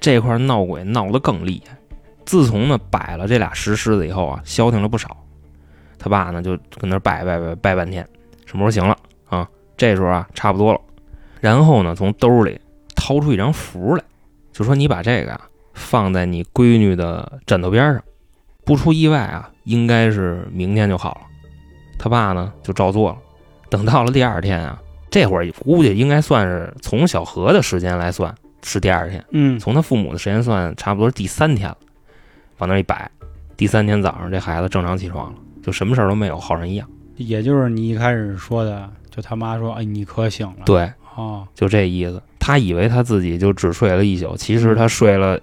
[0.00, 1.76] 这块闹鬼闹得更厉害。
[2.24, 5.16] 自从呢摆了这俩石狮子以后啊，消停了不少。
[5.98, 8.06] 他爸呢就跟那儿拜拜拜拜半天，
[8.44, 8.96] 什么时候行了
[9.28, 9.48] 啊？
[9.76, 10.80] 这时候啊差不多了。
[11.40, 12.60] 然后呢从兜里
[12.94, 14.02] 掏出一张符来，
[14.52, 15.40] 就说你把这个啊
[15.74, 18.02] 放在你闺女的枕头边上，
[18.64, 21.20] 不出意外啊，应该是明天就好了。
[21.98, 23.18] 他爸呢就照做了。
[23.68, 24.80] 等到了第二天啊，
[25.16, 29.24] 这会儿估计应该算是从小何的时间来算是第二天。
[29.30, 31.76] 嗯从他父母的时间算，差不多是第三天了。
[32.58, 33.10] 往那儿一摆，
[33.56, 36.86] 第三天早上这孩子正常起床了，就什么事儿都没有，好人一样。
[37.16, 42.22] 也就是你一开始说的，就他妈说，哎，你可醒了，，对，哦，就这意思。
[42.38, 45.40] 他以为他自己就只睡了一宿，其实他睡了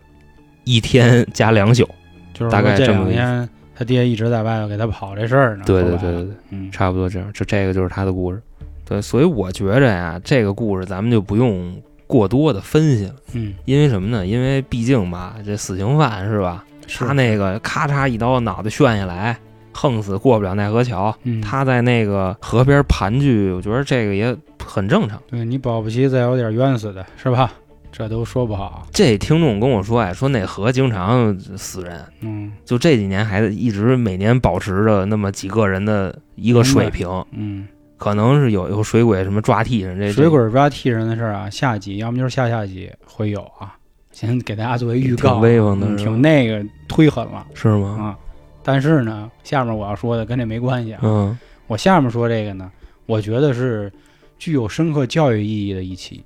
[0.66, 1.90] 一天加两宿。
[2.32, 7.34] 就是大概这两天他爹一直在外头给他跑这事儿呢，对对对对对，嗯，差不多这样。
[7.34, 8.40] 就这个就是他的故事。
[8.86, 14.26] 对，所以我觉着呀，这个故事咱们就不用过多的分析了，嗯，因为什么呢？
[14.26, 16.64] 因为毕竟吧，这死刑犯是吧？
[16.86, 19.38] 是他那个咔嚓一刀脑袋炫下来，
[19.72, 21.16] 横死过不了奈何桥。
[21.24, 25.20] 嗯，他在那个河边盘踞，我觉得这个也很正常。
[25.30, 27.52] 对你保不齐再有点冤死的是吧？
[27.96, 37.68] 这都说不好，这听众跟我说，哎，说那河经常死人，嗯就这几年还一直每年保持着那么几个人的一个水平，嗯，
[38.04, 43.74] 可能是有有水鬼什么抓替人，这水鬼抓替人的事儿啊，下集要么就是下下集会有啊，
[44.12, 47.88] 先给大家作为预告，挺威风的嗯挺那个忒狠了是吗？
[47.98, 48.18] 啊。
[48.62, 51.00] 但是呢，下面我要说的跟这没关系啊。
[51.02, 51.38] 嗯
[51.68, 52.70] 我下面说这个呢，
[53.06, 53.90] 我觉得是
[54.38, 56.22] 具有深刻教育意义的一期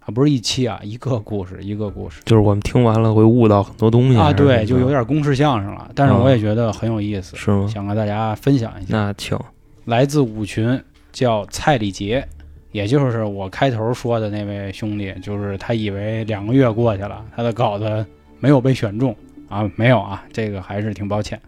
[0.00, 7.66] 啊，不是一期啊，一个故事一个故事就是我们听完了会悟到很多东西啊，对，就有点公式相声了，但是嗯我也觉得很有意思，是吗？
[7.68, 8.96] 想和大家分享一下。
[8.96, 9.38] 那请
[9.84, 12.26] 来自五群，叫蔡礼杰，
[12.72, 18.04] 也就是我开头说的那位兄弟，就是他以为两个月过去了，他的稿子
[18.38, 19.14] 没有被选中
[19.48, 21.40] 啊，没有啊，这个还是挺抱歉。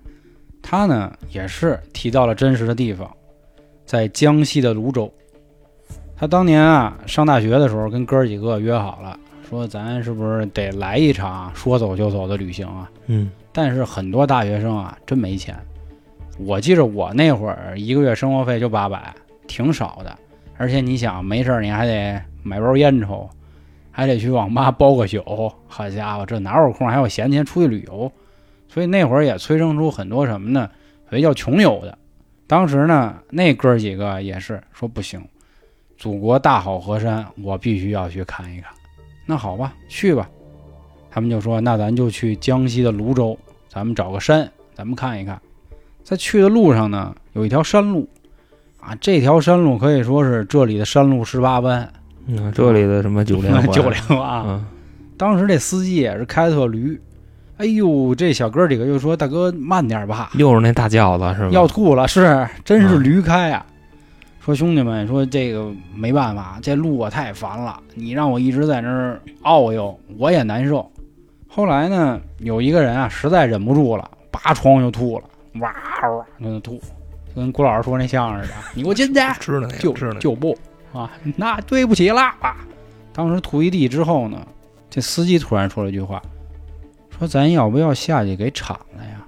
[0.61, 3.11] 他呢也是提到了真实的地方，
[3.85, 5.13] 在江西的泸州。
[6.17, 12.89] 他当年啊上大学的时候，跟哥儿几个约好了，说咱是不是得来一场说走就走的旅行啊？
[13.07, 15.55] 嗯但是很多大学生啊，真没钱。
[16.39, 19.15] 我记着我那会儿一个月生活费就八百，
[19.47, 20.19] 挺少的。
[20.57, 23.29] 而且你想，没事儿你还得买包烟抽，
[23.91, 25.53] 还得去网吧包个宿。
[25.67, 28.11] 好家伙，这哪有空还有闲钱出去旅游？
[28.69, 30.71] 所以那会儿也催生出很多什么呢？
[31.09, 31.99] 所以叫穷游的。
[32.47, 35.23] 当时呢，那哥几个也是说不行，
[35.97, 38.71] 祖国大好河山，我必须要去看一看。
[39.27, 40.29] 那好吧，去吧。
[41.11, 45.41] 他们就说：“那咱就去江西的泸州，咱们找个山，咱们看一看。”
[46.03, 48.09] 在去的路上呢，有一条山路，
[48.83, 51.89] 啊，这条山路可以说是这里的山路十八弯，
[52.27, 54.45] 嗯，这里的什么九连环 九连啊。
[54.47, 54.65] 嗯
[55.19, 57.01] 当时这司机也是开特驴，
[57.59, 61.51] 哎呦，这小哥几个就说：“大哥慢点吧，又是那大轿子是吧？
[61.53, 63.65] 要吐了。”是，真是啊驴开呀、
[64.41, 70.91] 说兄弟们，说这个没办法，这路我太烦了，你让我一直在那儿遨悠，我也难受。
[71.47, 75.25] 后来呢，有一个人啊，实在忍不住了，拔窗就吐了，
[75.61, 75.73] 哇
[76.09, 76.81] 哇就那吐，
[77.35, 80.57] 就跟郭老师说那相声似的，你给我进去， 知道就知道就不
[80.93, 82.57] 啊，那对不起啦啊！
[83.13, 84.47] 当时吐一地之后呢，
[84.91, 86.21] 这司机突然说了一句话，
[87.19, 89.25] 说咱要不要下去给铲了呀？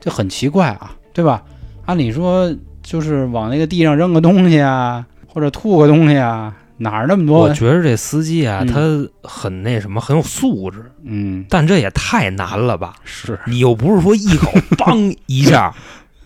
[0.00, 1.42] 这很奇怪啊，对吧？
[1.86, 7.52] 按理说就是往那个地上扔个东西啊，或者吐个东西啊，哪儿那么多我？
[7.52, 12.94] 觉得这司机啊，嗯他很那什么，很有素质，嗯，但这也太难了吧？
[13.04, 15.74] 是，你又不是说一口 梆一下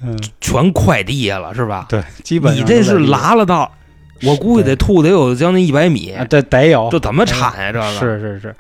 [0.03, 1.87] 嗯，全快地下了是吧？
[1.89, 3.71] 对，基本你这是拉了到，
[4.23, 7.73] 我估计得吐得有将近一百米啊，，得得有，这怎么铲呀？
[7.73, 8.57] 这个是是是，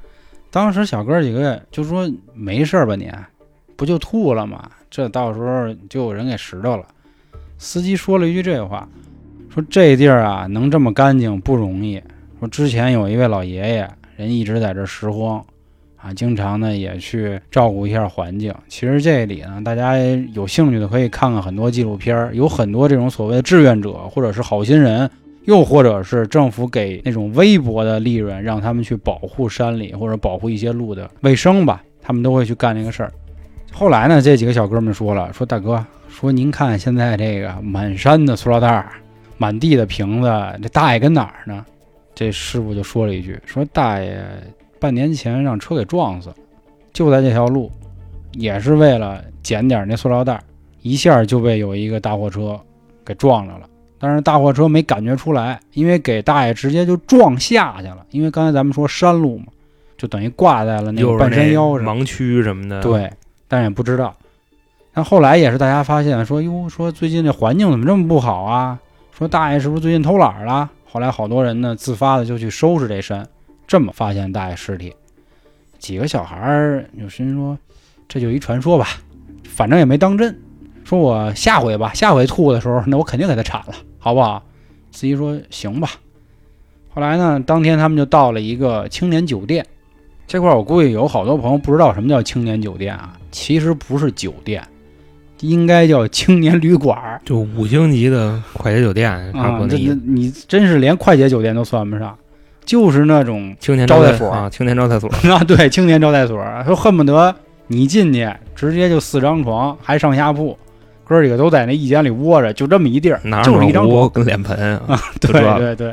[0.50, 3.10] 当时小哥几个就说没事儿吧你，
[3.76, 4.68] 不就吐了吗？
[4.90, 6.84] 这到时候就有人给拾掇了。
[7.58, 8.88] 司机说了一句这话，
[9.52, 12.02] 说这地儿啊能这么干净不容易。
[12.38, 15.44] 说之前有一位老爷爷，人一直在这拾荒，
[16.02, 18.54] 啊，经常呢也去照顾一下环境。
[18.68, 19.98] 其实这里呢，大家
[20.32, 25.10] 有兴趣的可以看看很多纪录片儿，有很多这种所谓的志愿者或者是好心人，
[25.44, 33.12] 又或者是政府给那种微薄的利润，让他们去保护山里或者保护一些路的卫生吧，他们都会去干这个事儿。
[33.70, 38.90] 后来呢，这几个小哥们说了，说大哥，说您看现在这个满山的塑料袋儿，
[39.36, 40.28] 满地的瓶子，
[40.62, 41.64] 这大爷跟哪儿呢？
[42.14, 44.22] 这师傅就说了一句，说大爷
[44.80, 46.34] 半年前让车给撞死了，
[46.92, 47.70] 就在这条路，
[48.32, 50.42] 也是为了捡点那塑料袋儿，
[50.80, 52.58] 一下就被有一个大货车
[53.04, 53.68] 给撞着了。
[53.98, 57.98] 但是大货车没感觉出来，因为给大爷直接就撞下去了。
[58.10, 59.46] 因为刚才咱们说山路嘛，
[59.98, 61.86] 就等于挂在了那个半山腰上。
[61.86, 63.12] 盲区什么的，，对，
[63.46, 64.16] 但也不知道。
[64.94, 68.78] 但后来也是大家发现说，哟，说最近这环境怎么这么不好啊？
[69.12, 70.70] 说大爷是不是最近偷懒儿了？
[70.90, 73.28] 后来好多人呢自发的就去收拾这山，
[73.70, 74.92] 这么发现大爷尸体。
[75.78, 77.56] 几个小孩儿有心说，
[78.08, 78.88] 这就一传说吧，
[79.44, 80.36] 反正也没当真。
[80.82, 84.42] 说我下回吧，下回吐的时候，那我肯定给他铲了，好不好？
[84.90, 85.88] 司机说行吧。
[86.92, 89.64] 后来呢，当天他们就到了一个青年酒店。
[90.26, 94.60] 这块儿我估计有好多朋友不知道什么叫青年酒店啊，其实不是酒店，
[95.42, 99.68] 应该叫青年旅馆儿就五星级的快捷酒店，差不啊。
[99.70, 100.00] 这这多那意思。
[100.04, 102.18] 你真是连快捷酒店都算不上，
[102.64, 107.34] 就是那种青年招待所啊，青年招待所， 啊，对，青年招待所，说恨不得
[107.66, 110.56] 你进去直接就四张床，还上下铺，
[111.04, 114.08] 哥几个都在那一间里窝着，就这么一地儿，拿就是一张床。
[114.10, 115.92] 跟脸盆啊， 就对对对，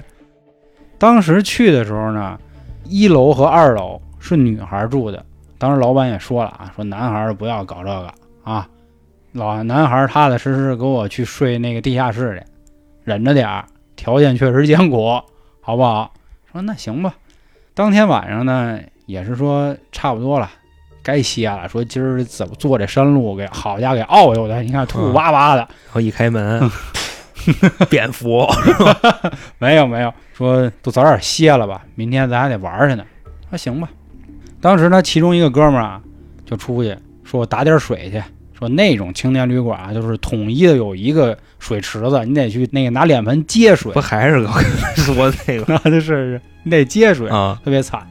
[0.97, 2.37] 当时去的时候呢，
[2.85, 5.23] 一楼和二楼是女孩住的。
[5.59, 8.67] 当时老板也说了啊，说男孩不要搞这个啊，
[9.31, 12.51] 老男孩踏踏实实给我去睡那个地下室去，
[13.03, 15.19] 忍着点儿，条件确实艰苦，
[15.61, 16.11] 好不好？
[16.51, 17.15] 说那行吧。
[17.73, 20.49] 当天晚上呢，也是说差不多了，
[21.03, 21.67] 该歇了。
[21.69, 25.61] 说今儿怎么坐这山路给好家伙给遨悠的，你看吐哇哇的。
[25.61, 26.69] 然后一开门，
[27.89, 28.47] 蝙蝠，
[29.59, 33.05] 没有没有，说都早点歇了吧，明天咱还得玩去呢。
[33.49, 33.89] 那行吧。
[34.59, 36.01] 当时呢，其中一个哥们儿啊，
[36.45, 38.23] 就出去说：“我打点水去。”
[38.57, 43.91] 说那种青年旅馆啊，就是统一的有一个水池子，你得去那个拿脸盆接水。
[43.93, 44.45] 不，还是
[44.95, 45.65] 说那个。
[45.67, 47.59] 那 就是是你得接水，啊？
[47.63, 48.01] 特别惨。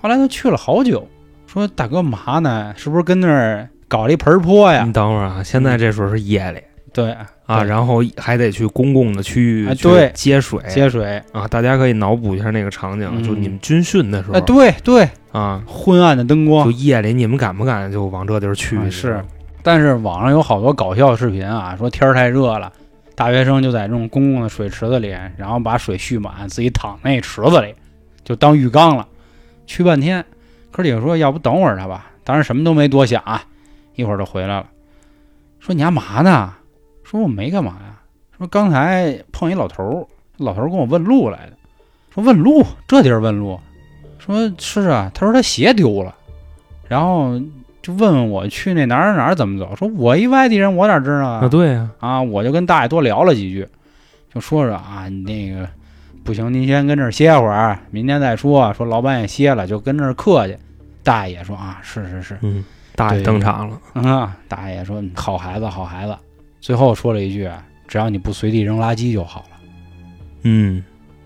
[0.00, 1.08] 后来他去了好久，
[1.46, 2.74] 说大哥嘛呢？
[2.76, 4.84] 是不是跟那儿搞了一盆坡呀？
[4.84, 4.92] 你？
[4.92, 6.60] 等会儿啊，现在这时候是夜里。
[6.92, 7.16] 对。
[7.46, 10.58] 啊，然后还得去公共的区域去哎对接水。
[10.68, 13.22] 接水，啊，大家可以脑补一下那个场景，嗯。
[13.22, 14.34] 就你们军训的时候。
[14.34, 16.64] 哎，对对，啊，昏暗的灯光。
[16.64, 18.88] 就夜里你们敢不敢就往这地儿去啊？
[18.90, 19.22] 是，
[19.64, 22.70] 但是网上有好多搞笑视频啊，说天儿太热了，
[23.14, 27.74] 大学生就在这种公共的水池子里，然后把水蓄满，自己躺那池子里，
[28.22, 29.08] 就当浴缸了。
[29.66, 30.22] 去半天，
[30.70, 33.42] 哥几个说要不等会儿他吧，当然什么都没多想啊，
[33.94, 34.66] 一会儿就回来了，
[35.58, 36.52] 说你干嘛呢？
[37.02, 37.98] 说我没干嘛呀，
[38.36, 41.52] 说刚才碰一老头儿，老头儿跟我问路来的，
[42.14, 42.62] 说问路？
[42.86, 43.58] 这地儿问路，
[44.18, 46.14] 说是啊，他说他鞋丢了，
[46.86, 47.40] 然后
[47.84, 51.48] 就问问我去那哪儿哪儿怎么走，说我一外地人我哪知道啊，啊？
[51.48, 53.68] 对呀，啊，我就跟大爷多聊了几句，
[54.34, 55.68] 就说说啊，你那个
[56.24, 58.72] 不行，您先跟这儿歇会儿，明天再说。
[58.72, 60.56] 说老板也歇了，就跟这儿客气。
[61.02, 62.64] 大爷也说啊，是是是，嗯，
[62.96, 66.16] 大爷登场了，啊，大爷说嗯好孩子好孩子。
[66.62, 67.50] 最后说了一句，
[67.86, 69.56] 只要你不随地扔垃圾就好了。
[70.44, 70.82] 嗯，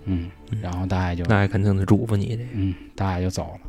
[0.06, 0.28] 嗯，
[0.60, 3.67] 然后大爷就那也肯定得嘱咐你这，嗯，大爷就走了。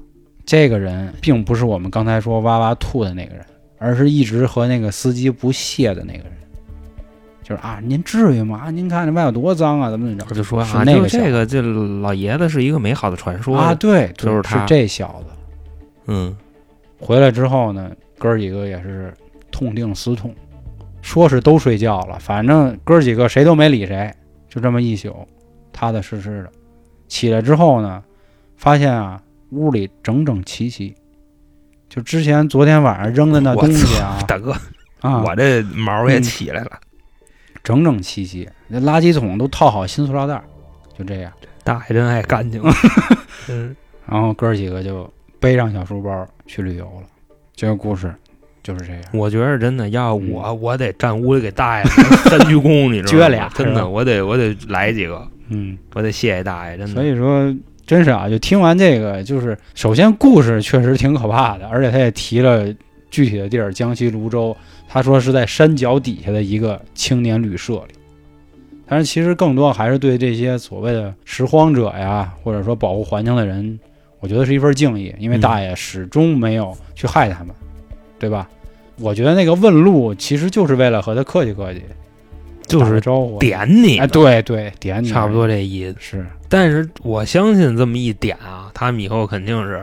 [0.50, 3.46] 这个人并不是我们刚才说哇哇吐的那个人，
[3.78, 6.32] 而是一直和那个司机不屑的那个人。
[7.44, 8.62] 就是啊，您至于吗？
[8.64, 15.62] 啊您看这外头多脏啊，怎么怎么着我就说啊，那个这个这老爷子是一个美好的传说啊？，对，就是他这小子。
[16.08, 16.36] 嗯，
[17.00, 19.14] 回来之后呢，哥儿几个也是
[19.52, 20.34] 痛定思痛，
[21.04, 24.12] 说是都睡觉了，反正哥儿几个谁都没理谁，
[24.50, 25.16] 就这么一宿，
[25.72, 26.50] 踏踏实实的。
[27.08, 28.04] 起来之后呢，
[28.58, 30.96] 发现啊，屋里整整齐齐，
[31.90, 34.56] 就之前昨天晚上扔的那东西啊，大哥，
[35.02, 36.80] 啊，我这毛也嗯起来了，
[37.64, 40.42] 整整齐齐，那垃圾桶都套好新塑料袋，
[40.98, 41.32] 就这样。
[41.64, 42.62] 大爷真爱干净，
[43.50, 43.76] 嗯，
[44.08, 47.08] 然后哥儿几个就背上小书包去旅游了。
[47.54, 48.12] 这个故事
[48.64, 49.04] 就是这样。
[49.14, 53.26] 我觉得真的要嗯我，我得站屋里给大爷三鞠躬，你知道吗？
[53.26, 55.78] 撅俩真的，我得我得来几个，嗯。
[55.94, 56.94] 我得谢谢大爷，真的。
[56.94, 57.54] 所以说，
[57.90, 62.72] 真是啊，就听完这个，就是首先故事确实挺可怕的，而且他也提了
[63.10, 64.56] 具体的地儿，江西泸州，
[64.88, 67.96] 他说是在山脚底下的一个青年旅社里。
[68.86, 73.80] 但是其实更多还是对这些所谓的拾荒者呀，或者说保护环境的人，
[74.20, 77.48] 我觉得是一份敬意，因为嗯大爷始终没有去害他们，
[78.20, 78.48] 对吧？
[79.00, 81.82] 我觉得那个问路其实就是为了和他客气客气，
[82.68, 85.96] 就是招呼，点你哎，，对对，点你差不多这意思。
[86.00, 89.82] 是但是我相信这么一点啊，他们以后肯定是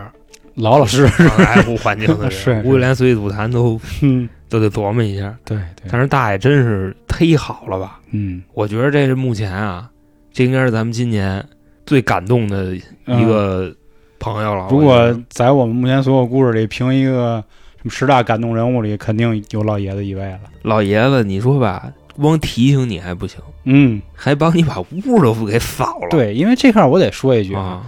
[0.56, 5.34] 老老实实，爱护环境的人，估计连随地吐痰都 嗯，都得琢磨一下。
[5.44, 8.00] 对对，但是大爷真是忒好了吧？
[8.10, 9.88] 嗯，我觉得这是目前啊，
[10.32, 11.44] 这应该是咱们今年
[11.84, 13.72] 最感动的一个
[14.18, 14.66] 朋友了。
[14.70, 17.44] 嗯如果在我们目前所有故事里评一个
[17.76, 20.40] 什么十大感动人物里，肯定有老爷子一位了。
[20.62, 26.08] 老爷子，你说吧，光提醒你还不行，嗯，还帮你把屋都给扫了。
[26.10, 27.82] 对，因为这块儿我得说一句啊，啊，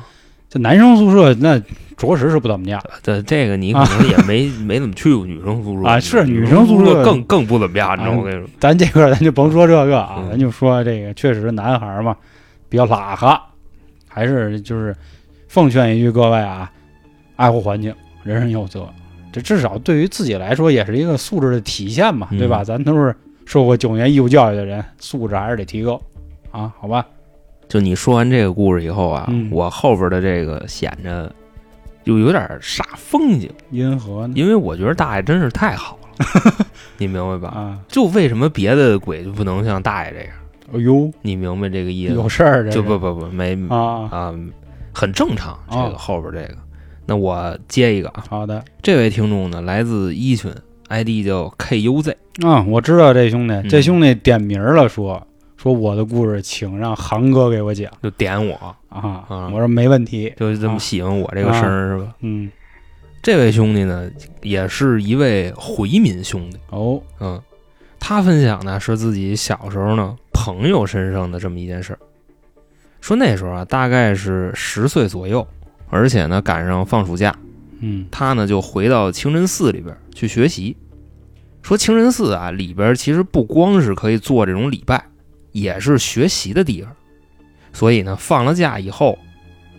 [0.48, 1.60] 这男生宿舍那
[1.96, 2.80] 着实是不怎么样。
[3.02, 8.18] 这这个你可能也没没怎么去过女生宿舍啊是女女生宿舍更更不怎么样，你知道吗？
[8.18, 12.16] 啊我跟你说，咱这块儿咱就甭说这个啊，嗯咱就说这个，确实男孩儿嘛
[12.68, 13.42] 比较拉哈，
[14.08, 14.94] 还是就是
[15.48, 16.70] 奉劝一句各位啊，
[17.36, 18.88] 爱护环境，人人有责。
[19.30, 22.64] 这至少对于自己来说也是一个素质的体现嘛，嗯对吧？
[22.64, 23.14] 咱都是
[23.48, 25.98] 受过九年义务教育的人，素质还是得提高
[26.50, 27.06] 啊，好吧？
[27.66, 31.34] 就你说完这个故事以后啊，嗯我后边的这个显着
[32.04, 34.34] 就有点煞风景，因何呢？
[34.36, 36.66] 因为我觉得大爷真是太好了，
[36.98, 37.48] 你明白吧？
[37.56, 40.28] 啊，就为什么别的鬼就不能像大爷这样？
[40.74, 42.22] 哎呦，你明白这个意思吗？
[42.22, 44.34] 有事儿这就不不不没啊，啊，
[44.92, 45.58] 很正常。
[45.70, 46.58] 这哦个后边这个，
[47.06, 50.52] 那我接一个啊，好的这位听众呢来自一群
[50.90, 58.54] ，ID 叫 KUZ，啊，我知道这兄弟，嗯这兄弟点名了说，说我的故事，请让航哥给我讲就点我，
[58.88, 59.24] 啊。
[59.28, 62.14] 啊我说没问题，就这么喜欢我这个声儿是吧？
[62.20, 62.48] 嗯，
[63.22, 64.08] 这位兄弟呢，
[64.42, 67.40] 也是一位回民兄弟，哦，嗯，
[67.98, 71.98] 他分享呢是自己小时候呢朋友身上的这么一件事儿，
[73.00, 75.44] 说那时候啊大概是十岁左右，
[75.88, 77.34] 而且呢赶上放暑假，
[77.80, 80.76] 嗯他呢就回到清真寺里边去学习。
[81.68, 85.04] 说清真寺啊里边其实不光是可以做这种礼拜，
[85.52, 86.90] 也是学习的地方。
[87.74, 89.18] 所以呢，放了假以后，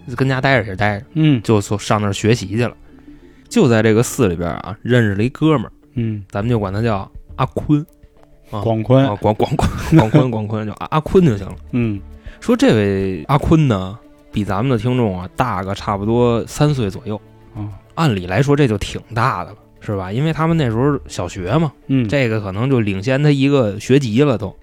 [0.08, 2.78] 就跟家待着也是待着，嗯就说上那儿学习去了。
[3.50, 7.84] 就在这个寺里边啊，认识了一哥们儿，嗯，咱们就管他叫阿坤
[8.52, 9.68] 啊广坤，啊，广广广
[9.98, 11.56] 广坤广坤，叫阿阿坤就行了。
[11.72, 12.00] 嗯
[12.40, 13.98] 说这位阿坤呢，
[14.32, 17.20] 比咱们的听众啊大个差不多三岁左右。
[17.56, 17.66] 啊，
[17.96, 20.12] 按理来说这就挺大的了，是吧？
[20.12, 24.56] 因为他们那时候小学嘛，嗯，这个可能就领先他一个学籍了都，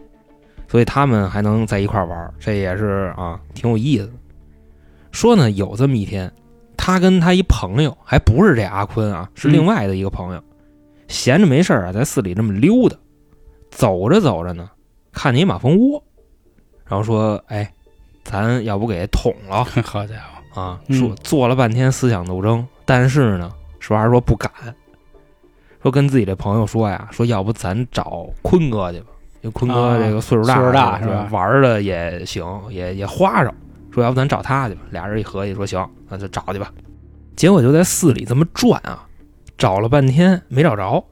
[0.68, 4.12] 所以他们还能在一块儿玩儿，这也是啊挺有意思的。
[5.12, 6.30] 说呢，有这么一天，
[6.76, 10.42] 他跟他一朋友，还不是这阿坤啊，是另外的一个朋友，
[11.08, 12.96] 闲着没事儿啊，在寺里这么溜达，
[13.70, 14.70] 走着走着呢，
[15.12, 16.02] 看见一马蜂窝，
[16.84, 17.72] 然后说：“哎，
[18.24, 20.16] 咱要不给捅了 好家
[20.52, 23.50] 伙，啊？”嗯说做了半天思想斗争，但是呢，
[23.80, 24.50] 实话实说不敢，
[25.86, 29.06] 说跟自己这朋友说呀，说要不咱找坤哥去吧，
[29.42, 33.54] 因为坤哥啊这个岁数大了，岁数大是是吧玩的也行，也也花哨。
[33.92, 36.72] 说要不咱找他去吧，俩人一合计说行，那就找去吧。
[37.36, 39.06] 结果就在寺里这么转啊，
[39.56, 41.04] 找了半天没找着，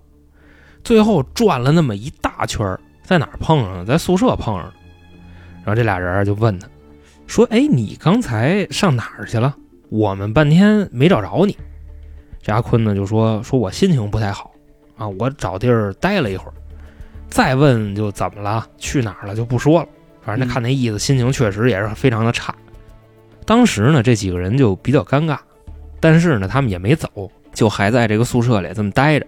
[0.82, 3.84] 最后转了那么一大圈儿，在哪儿碰上了？
[3.84, 4.74] 在宿舍碰上了。
[5.58, 6.66] 然后这俩人就问他，
[7.28, 9.54] 说：“哎，你刚才上哪儿去了？
[9.88, 11.56] 我们半天没找着你。”
[12.42, 14.50] 这阿坤呢就说：“说我心情不太好
[14.96, 16.54] 啊，我找地儿待了一会儿。
[17.28, 19.88] 再问就怎么了，去哪儿了就不说了。
[20.22, 22.54] 反正他看那意思，心情确实也是非常的差。
[23.44, 25.38] 当时呢，这几个人就比较尴尬，
[26.00, 29.26] 但是呢，他们也没走，就还在这个宿舍里这么待着。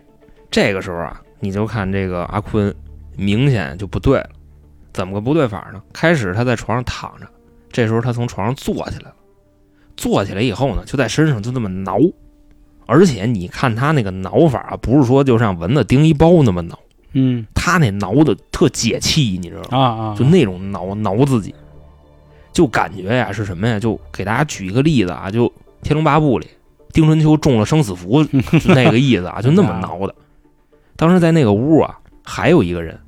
[0.51, 2.75] 这个时候啊，你就看这个阿坤
[3.17, 4.31] 明显就不对了。
[4.93, 5.83] 怎么个不对法呢？
[5.93, 7.27] 开始他在床上躺着，
[7.71, 9.14] 这时候他从床上坐起来了，
[9.97, 11.99] 坐起来以后呢，就在身上就这么挠，
[12.87, 16.78] 而且你看他那个挠法啊，不是说就像蚊子叮一包那么挠，
[17.12, 19.78] 嗯他那挠的特解气，你知道吗？
[19.78, 21.55] 啊啊，就那种挠挠自己，
[22.53, 23.78] 就感觉呀是什么呀？
[23.78, 25.47] 就给大家举一个例子啊，就
[25.82, 26.47] 《天龙八部》里
[26.93, 28.22] 丁春秋中了生死符，
[28.61, 30.14] 就那个意思啊，就那么 挠的。
[30.97, 32.99] 当时在那个屋啊，还有一个人，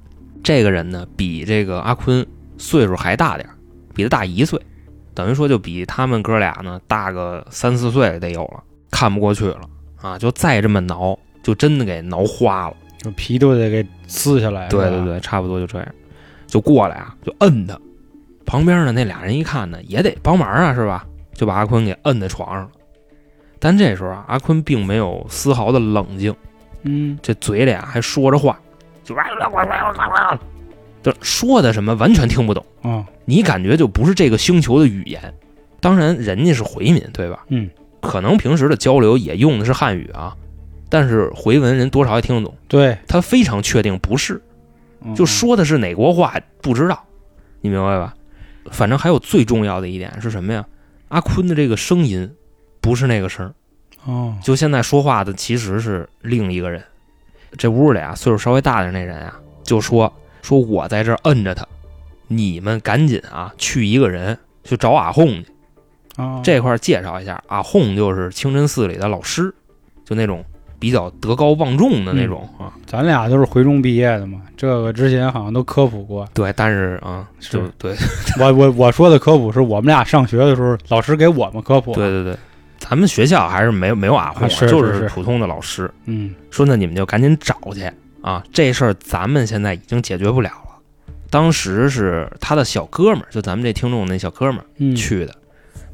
[0.43, 2.27] 这个人呢比这个阿坤
[2.59, 3.55] 岁数还大点儿
[3.95, 4.61] 比他大一岁，
[5.15, 9.61] 等于说就比他们哥俩呢大个三四岁得有了，看不过去了
[10.01, 12.77] 啊，就再这么挠，就真的给挠花了。
[12.99, 15.89] 就皮都得给撕下来，对对，对，差不多就这样，
[16.47, 17.79] 就过来啊，就摁他。
[18.45, 21.07] 旁边的那俩人一看呢，也得帮忙啊，是吧？
[21.35, 22.71] 就把阿坤给摁在床上了。
[23.61, 26.35] 但这时候啊，阿坤并没有丝毫的冷静，
[26.83, 28.59] 嗯这嘴里啊还说着话，
[29.05, 29.15] 就
[31.03, 35.33] 就说的什么完全听不懂，啊，你感觉就不是这个星球的语言。
[35.81, 37.45] 当然，人家是回民，对吧？
[37.49, 37.71] 嗯，
[38.01, 40.37] 可能平时的交流也用的是汉语啊，
[40.89, 42.57] 但是回文人多少也听得懂。
[42.69, 44.41] 对，他非常确定不是，
[45.05, 47.05] 嗯就说的是哪国话不知道，
[47.61, 48.15] 你明白吧？
[48.71, 50.65] 反正还有最重要的一点是什么呀？
[51.09, 52.31] 阿坤的这个声音
[52.81, 53.55] 不是那个声儿，
[54.05, 56.83] 哦，就现在说话的其实是另一个人。
[57.57, 61.67] 这屋里啊，岁数稍微大点那人啊，就说说我在这摁着他，
[62.27, 65.47] 你们赶紧啊去一个人去找阿訇去。
[66.19, 69.55] 啊，这块儿介绍一下，阿訇就是清真寺里的老师，
[70.05, 70.45] 就那种
[70.79, 72.75] 比较德高望重的那种啊。
[72.85, 76.29] 咱俩都是回中毕业的嘛，这个之前好像都科普过。
[76.35, 77.95] 对，但是啊，是就对
[78.39, 81.95] 我我我说的科普是我们俩上学的时候，老师给我们科普。
[81.95, 82.37] 对，对对，
[82.79, 85.91] 咱们学校还是没有没有阿訇、啊就是是普通的老师。
[86.07, 87.89] 嗯说那你们就赶紧找去
[88.23, 88.43] 啊！
[88.53, 90.79] 这事儿咱们现在已经解决不了了。
[91.31, 95.35] 当时是他的小哥们儿，就咱们这听众那小哥们儿嗯，去的。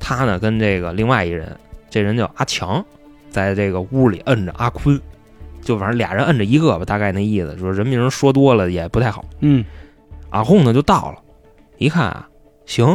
[0.05, 2.85] 他呢跟这个另外一人，这人叫阿强，
[3.31, 5.01] 在这个屋里摁着阿坤，
[5.63, 9.25] 就反正俩人摁着一个吧，大概那意思，说人名说多了也不太好。
[9.41, 9.65] 嗯，
[10.29, 11.19] 阿红呢就到了，
[11.79, 12.29] 一看啊，
[12.67, 12.87] 行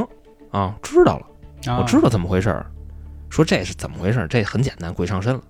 [0.51, 1.25] 啊，知道了。
[1.71, 2.63] 啊我知道怎么回事儿。
[3.31, 4.27] 说这是怎么回事儿？
[4.27, 5.41] 这很简单，鬼上身了。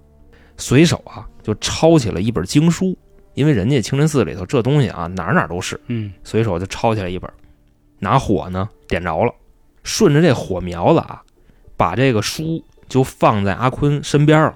[0.55, 2.97] 随手啊就抄起了一本经书，
[3.33, 7.29] 因为人家清真寺里头这东西啊哪儿哪儿都是，嗯随手就抄起来一本，
[7.99, 9.33] 拿火呢点着了，
[9.83, 11.21] 顺着这火苗子啊，
[11.79, 14.53] 把这个书就放在阿坤身边了，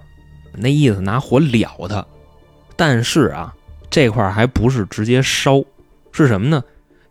[0.52, 2.06] 那意思拿火燎他。
[2.76, 3.56] 但是啊，
[3.90, 5.64] 这块儿还不是直接烧，
[6.12, 6.62] 是什么呢？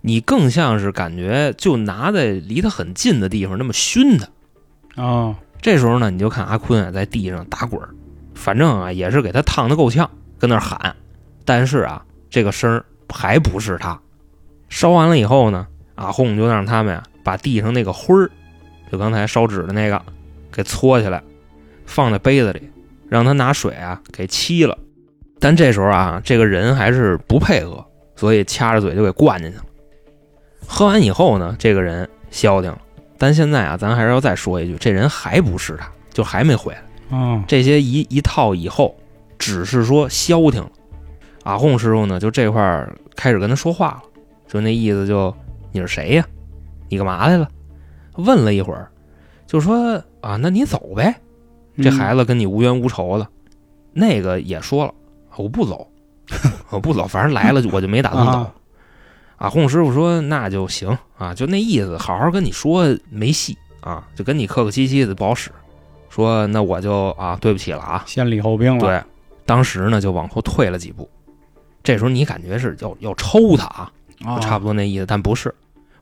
[0.02, 5.02] 你更像是感觉就拿在离他很近的地方那么熏他。
[5.02, 7.88] 啊，这时候呢，你就看阿坤啊在地上打滚儿，
[8.34, 10.94] 反正啊也是给他烫的够呛，跟那儿喊。
[11.46, 13.98] 但是啊，这个声儿还不是他。
[14.68, 18.30] 烧完了以后呢，阿訇就让他们啊把地上那个灰儿，
[18.92, 20.00] 就刚才烧纸的那个，
[20.52, 21.22] 给搓起来，
[21.86, 22.70] 放在杯子里，
[23.08, 24.78] 让他拿水啊给沏了。
[25.40, 27.82] 但这时候啊，这个人还是不配合，
[28.16, 29.64] 所以掐着嘴就给灌进去了。
[30.66, 32.78] 喝完以后呢，这个人消停了。
[33.16, 37.18] 但现在啊，咱还是要再说一句，这人还不是他，就还没回来。
[37.18, 38.94] 啊，这些一一套以后，
[39.38, 40.70] 只是说消停了。
[41.44, 44.02] 阿訇师傅呢，就这块儿开始跟他说话了，
[44.46, 45.34] 就那意思就
[45.72, 46.26] 你是谁呀？
[46.90, 47.48] 你干嘛来了？
[48.16, 48.90] 问了一会儿，
[49.46, 51.14] 就说啊，那你走呗，
[51.78, 53.26] 这孩子子跟你无冤无仇的。
[53.92, 54.94] 那个也说了，
[55.36, 55.86] 我不走，
[56.70, 58.32] 我不走，反正来了我就没打算走。
[58.32, 58.54] 啊
[59.38, 65.50] 阿洪师傅说那就行啊，就那意思，好好跟你说没戏啊，就跟你客客气气的不好使。
[66.10, 68.80] 说那我就啊对不起了啊，先礼后兵了。
[68.80, 69.02] 对，
[69.44, 71.10] 当时呢就往后退了几步。
[71.82, 73.66] 这时候你感觉是要要抽他
[74.24, 75.52] 啊，差不多那意思，但不是，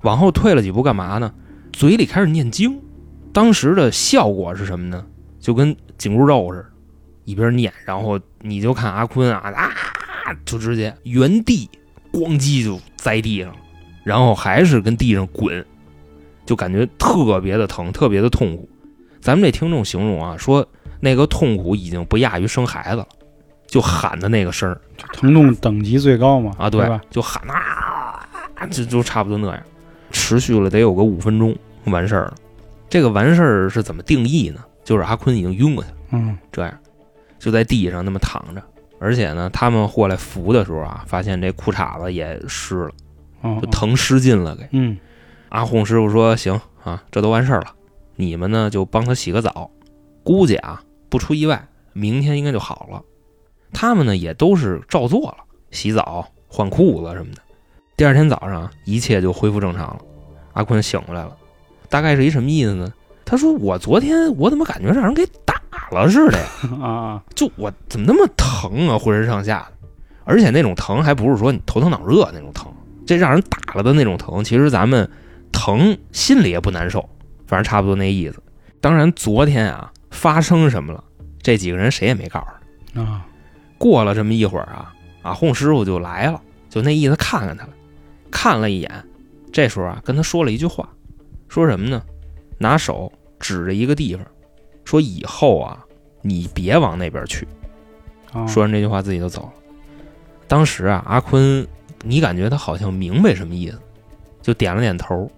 [0.03, 1.33] 往后退了几步干嘛呢？
[1.73, 2.81] 嘴里开始念经。
[3.33, 5.07] 当时的效果是什么呢？
[5.39, 6.67] 就跟紧箍咒似的，
[7.25, 9.71] 一边念，然后你就看阿坤啊啊，
[10.45, 11.71] 就直接原地
[12.13, 13.57] 咣叽就栽地上了，
[14.05, 15.65] 然后还是跟地上滚，
[16.45, 18.69] 就感觉特别的疼，特别的痛苦。
[19.21, 20.67] 咱们这听众形容啊，说
[20.99, 23.09] 那个痛苦已经不亚于生孩子了，
[23.67, 24.81] 就喊的那个声儿
[25.15, 27.01] 疼痛等级最高嘛，啊，对吧？
[27.11, 28.27] 就喊啊，
[28.71, 29.63] 就就差不多那样，
[30.11, 32.35] 持续了得有个五分钟，完事儿了。
[32.89, 34.65] 这个完事儿是怎么定义呢？
[34.83, 36.77] 就是阿坤已经晕过去了，嗯这样
[37.39, 38.63] 就在地上那么躺着，
[38.99, 42.91] 而且呢，他们过来扶的时候啊，发现这裤衩子也湿了，
[43.43, 44.67] 哦，就疼失禁了给。
[44.73, 44.99] 嗯
[45.51, 47.75] 阿洪师傅说：“行啊，这都完事儿了，
[48.17, 49.71] 你们呢就帮他洗个澡，
[50.23, 53.03] 估计啊不出意外，明天应该就好了。”
[53.73, 55.39] 他们呢也都是照做了，
[55.71, 57.43] 洗澡、换裤子什么的。
[58.01, 59.99] 第二天早上，一切就恢复正常了。
[60.55, 61.37] 阿坤醒过来了，
[61.91, 62.91] 大概是一什么意思呢？
[63.27, 66.47] 他说：“我昨天我怎么感觉让人给打了似的呀？
[66.81, 69.89] 啊啊，就我怎么那么疼啊，浑身上下的，
[70.25, 72.73] 而且那种疼还不是说你头疼脑热那种疼，
[73.07, 75.07] 这让人打了的那种疼，其实咱们
[75.53, 77.07] 疼心里也不难受，
[77.47, 78.43] 反正差不多那意思。
[78.81, 81.05] 当然，昨天啊发生什么了，
[81.43, 82.47] 这几个人谁也没告诉
[82.95, 83.03] 他。
[83.03, 83.27] 啊，
[83.77, 84.91] 过了这么一会儿啊，
[85.21, 86.41] 啊洪师傅就来了，
[86.71, 87.73] 就那意思看看他了，
[88.31, 89.05] 看了一眼，
[89.53, 90.89] 这时候啊跟他说了一句话，
[91.49, 92.03] 说什么呢？
[92.59, 94.25] 拿手指着一个地方，
[94.85, 95.85] 说以后啊
[96.23, 97.47] 你别往那边去。
[98.33, 99.53] 啊说完这句话自己就走了。
[100.47, 101.67] 当时啊，阿坤，
[102.05, 103.79] 你感觉他好像明白什么意思，
[104.43, 105.31] 就点了点头，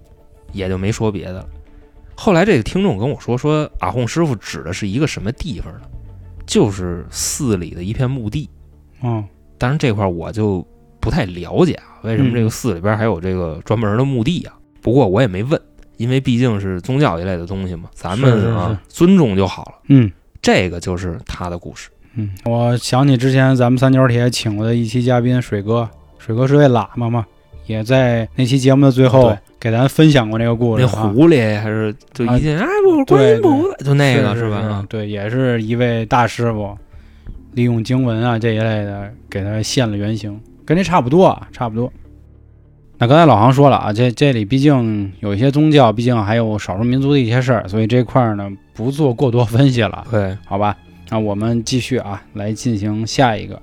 [0.53, 1.49] 也就没说别的了。
[2.15, 5.81] 后来这个听众跟我说，说阿訇师傅指的是一个什么地方呢？
[6.45, 8.51] 就是寺里的一片墓地。
[9.03, 9.25] 嗯
[9.59, 10.67] 当然这块我就
[11.03, 14.55] 不太了解啊，为什么这个寺里边还有这个专门的墓地啊？
[14.81, 15.61] 不过我也没问，
[15.97, 19.73] 因为毕竟是宗教一类的东西嘛，咱们啊是尊重就好了。
[19.89, 21.91] 嗯这个就是他的故事。
[22.15, 25.89] 嗯，我想起之前咱们三角铁请过的一期嘉宾水哥，
[26.19, 27.27] 水哥是位喇嘛嘛，
[27.67, 31.13] 也在那期节目的最后给咱分享过这个故事那啊。
[31.15, 34.57] 狐狸还是就一进哎，我是观音菩萨，就那个是吧？
[34.57, 36.77] 啊对，也是一位大师傅，
[37.53, 41.93] 利用经文啊这一类的给他现了原形，跟这差不多啊，差不多。
[42.99, 50.77] 那刚才老航说了啊，这这里毕竟有一些宗教，毕竟还有少数民族的一些事儿，所以这块儿呢不做过多分析了，对，好吧？
[51.11, 53.61] 那我们继续啊，来进行下一个。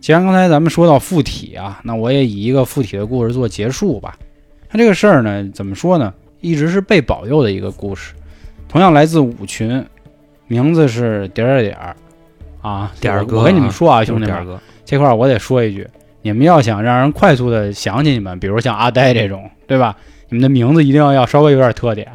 [0.00, 4.16] 既然刚才咱们说到附体啊，那我也以一个附体的故事做结束吧。
[4.70, 6.12] 那这个事儿呢，怎么说呢？
[6.40, 8.14] 一直是被保佑的一个故事，
[8.68, 9.84] 同样来自五群，
[10.48, 11.94] 名字是点儿点儿
[12.62, 15.86] 啊，点儿哥我我跟你们说啊，兄弟们，这块儿我得说一句，
[16.22, 19.96] 你们要想让人快速的想起你们，比如像阿呆这种，对吧？
[20.28, 22.10] 你们的名字一定要要稍微有点特点，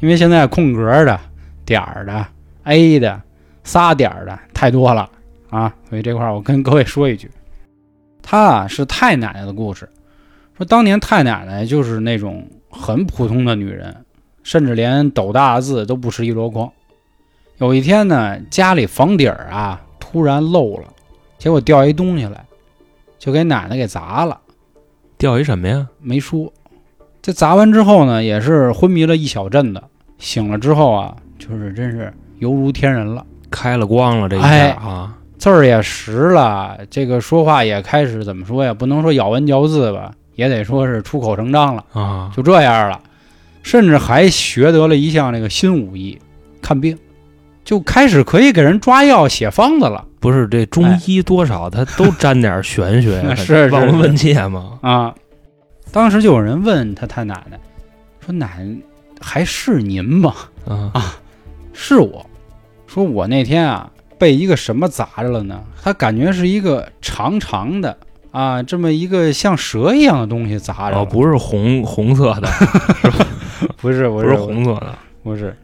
[0.00, 1.18] 因为现在空格的、
[1.64, 2.26] 点儿的、
[2.64, 3.22] A 的、
[3.64, 5.08] 仨点儿的太多了
[5.48, 7.30] 啊，所以这块儿我跟各位说一句，
[8.22, 9.88] 他啊是太奶奶的故事，
[10.56, 13.96] 说当年太奶奶就是那种很普通的女人，
[14.42, 16.70] 甚至连斗大字都不识一箩筐。
[17.58, 20.88] 有一天呢，家里房顶儿啊突然漏了，
[21.38, 22.44] 结果掉一东西来，
[23.18, 24.40] 就给奶奶给砸了。
[25.18, 25.86] 掉一什么呀？
[26.00, 26.52] 没说。
[27.22, 29.82] 这砸完之后呢，也是昏迷了一小阵子。
[30.18, 38.72] 醒了之后啊，就是真是犹如天人了，开了光了这一下哎啊，字儿也识了，这个说话也开始怎么说呀？
[38.72, 43.00] 不能说咬文嚼字吧，也得说是出口成章了，啊，就这样了。
[43.62, 46.18] 甚至还学得了一项这个新武艺，
[46.62, 46.96] 看病，
[47.64, 50.04] 就开始可以给人抓药、写方子了。
[50.26, 54.76] 不是这中医多少他都沾点玄学 呀，是是望闻问切嘛。
[54.82, 55.14] 啊，
[55.92, 57.56] 当时就有人问他他奶奶，
[58.18, 58.76] 说奶奶
[59.20, 60.34] 还是您吗？
[60.66, 61.14] 啊，
[61.72, 62.26] 是我，
[62.88, 65.62] 说我那天啊被一个什么砸着了呢？
[65.80, 67.96] 他感觉是一个长长的
[68.32, 71.02] 啊，这么一个像蛇一样的东西砸着了。
[71.02, 72.48] 哦，不是红红色的，
[73.80, 75.56] 不是不不是红色的，不是，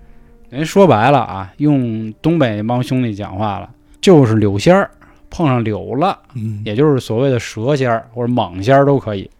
[0.50, 3.68] 人说白了啊，用东北那帮兄弟讲话了，
[4.02, 4.90] 就是柳仙儿
[5.30, 9.30] 碰上柳了，嗯也就是所谓的蛇仙儿或者蟒仙儿都可以。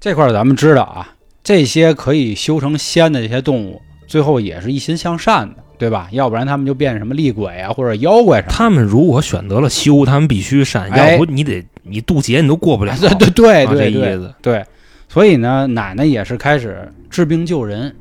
[0.00, 1.08] 这块儿咱们知道啊，
[1.44, 6.08] 这些可以修成仙的这些动物，最后也是一心向善的，对吧？
[6.10, 8.52] 要不然他们就变什么厉鬼啊或者妖怪什么。
[8.52, 12.92] 他们如果选择了修，他们必须善，哎要不你得你渡劫你都过不了。
[12.98, 14.34] 对对对对这意思。
[14.42, 14.64] 对，
[15.08, 17.94] 所以呢，奶奶也是开始治病救人。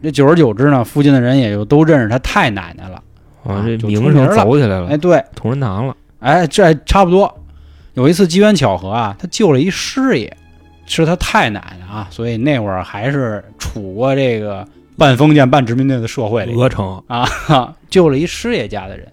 [0.00, 3.02] 这久而久之呢，附近的人也就都认识她太奶奶了。
[3.54, 5.96] 啊，这就名声走起来了哎，，对，同仁堂了。
[6.20, 7.32] 哎，这还差不多。
[7.94, 10.36] 有一次机缘巧合啊，他救了一师爷，
[10.86, 19.06] 是他太奶奶啊，所以那会儿还是处过这个半封建半殖民地的社会里鹅城啊，哈 救了一师爷家的人。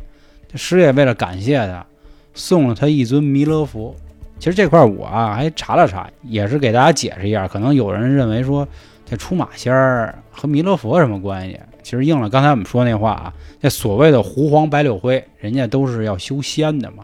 [0.52, 1.86] 这师爷为了感谢他，
[2.34, 3.96] 送了他一尊弥勒佛。
[4.38, 7.48] 其实这块我啊还查了查，也是给大家解释一下。
[7.48, 8.68] 可能有人认为说
[9.06, 11.60] 这出马仙儿和弥勒佛什么关系？
[11.86, 17.04] 其实应了刚才我们说那话啊，这所谓的狐黄白柳灰，人家都是要修仙的嘛。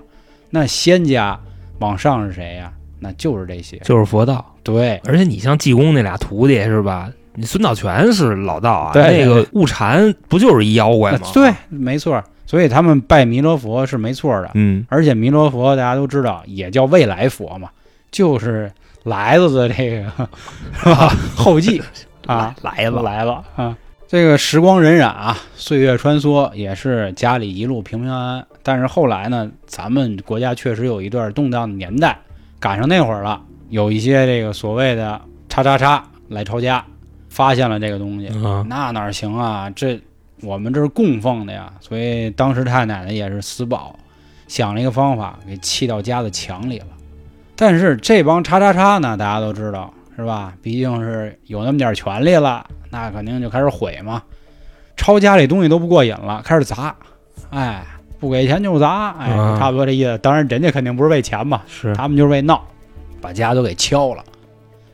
[0.50, 1.40] 那仙家
[1.78, 3.78] 往上是谁呀、那就是这些。
[3.84, 7.12] 就是佛道，对，而且你像济公那俩徒弟是吧？
[7.36, 11.28] 你孙道全是老道啊，对那个悟禅不就是一妖怪吗？
[11.32, 12.20] 对，没错。
[12.48, 14.50] 所以他们拜弥勒佛是没错的。
[14.56, 17.70] 嗯，而且弥勒佛大家都知道，也叫未来佛嘛，
[18.10, 18.72] 就是
[19.04, 20.28] 来子的这个
[20.74, 21.16] 是吧？
[21.38, 21.80] 后继
[22.26, 23.78] 啊， 来了，来了啊！
[24.12, 28.46] 这个时光荏苒啊，岁月穿梭，也是家里一路平平安安。
[28.62, 32.20] 但是后来呢，咱们国家确实有一段动荡的年代，
[32.60, 36.84] 赶上那会儿了，有一些这个所谓的“叉叉叉”来抄家，
[37.30, 39.70] 发现了这个东西，啊，那哪行啊？
[39.70, 39.98] 这
[40.42, 43.98] 我们这是供奉的呀，所以当时太奶奶也是死保，
[44.46, 46.88] 想了一个方法，给砌到家的墙里了。
[47.56, 50.54] 但是这帮叉叉叉呢，大家都知道是吧？
[50.62, 54.22] 毕竟是有那么点权利了，那肯定就开始毁嘛，
[54.96, 56.96] 抄家里东西都不过瘾了，开始砸，
[57.50, 57.84] 哎，
[58.20, 60.18] 不给钱就砸，哎，啊差不多这意思。
[60.20, 62.64] 当然，人家肯定不是为钱嘛，是他们就是为闹，
[63.20, 64.24] 把家都给敲了。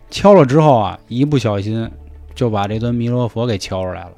[0.10, 1.90] 敲了之后啊，一不小心
[2.34, 4.12] 就把这尊弥勒佛给敲出来了。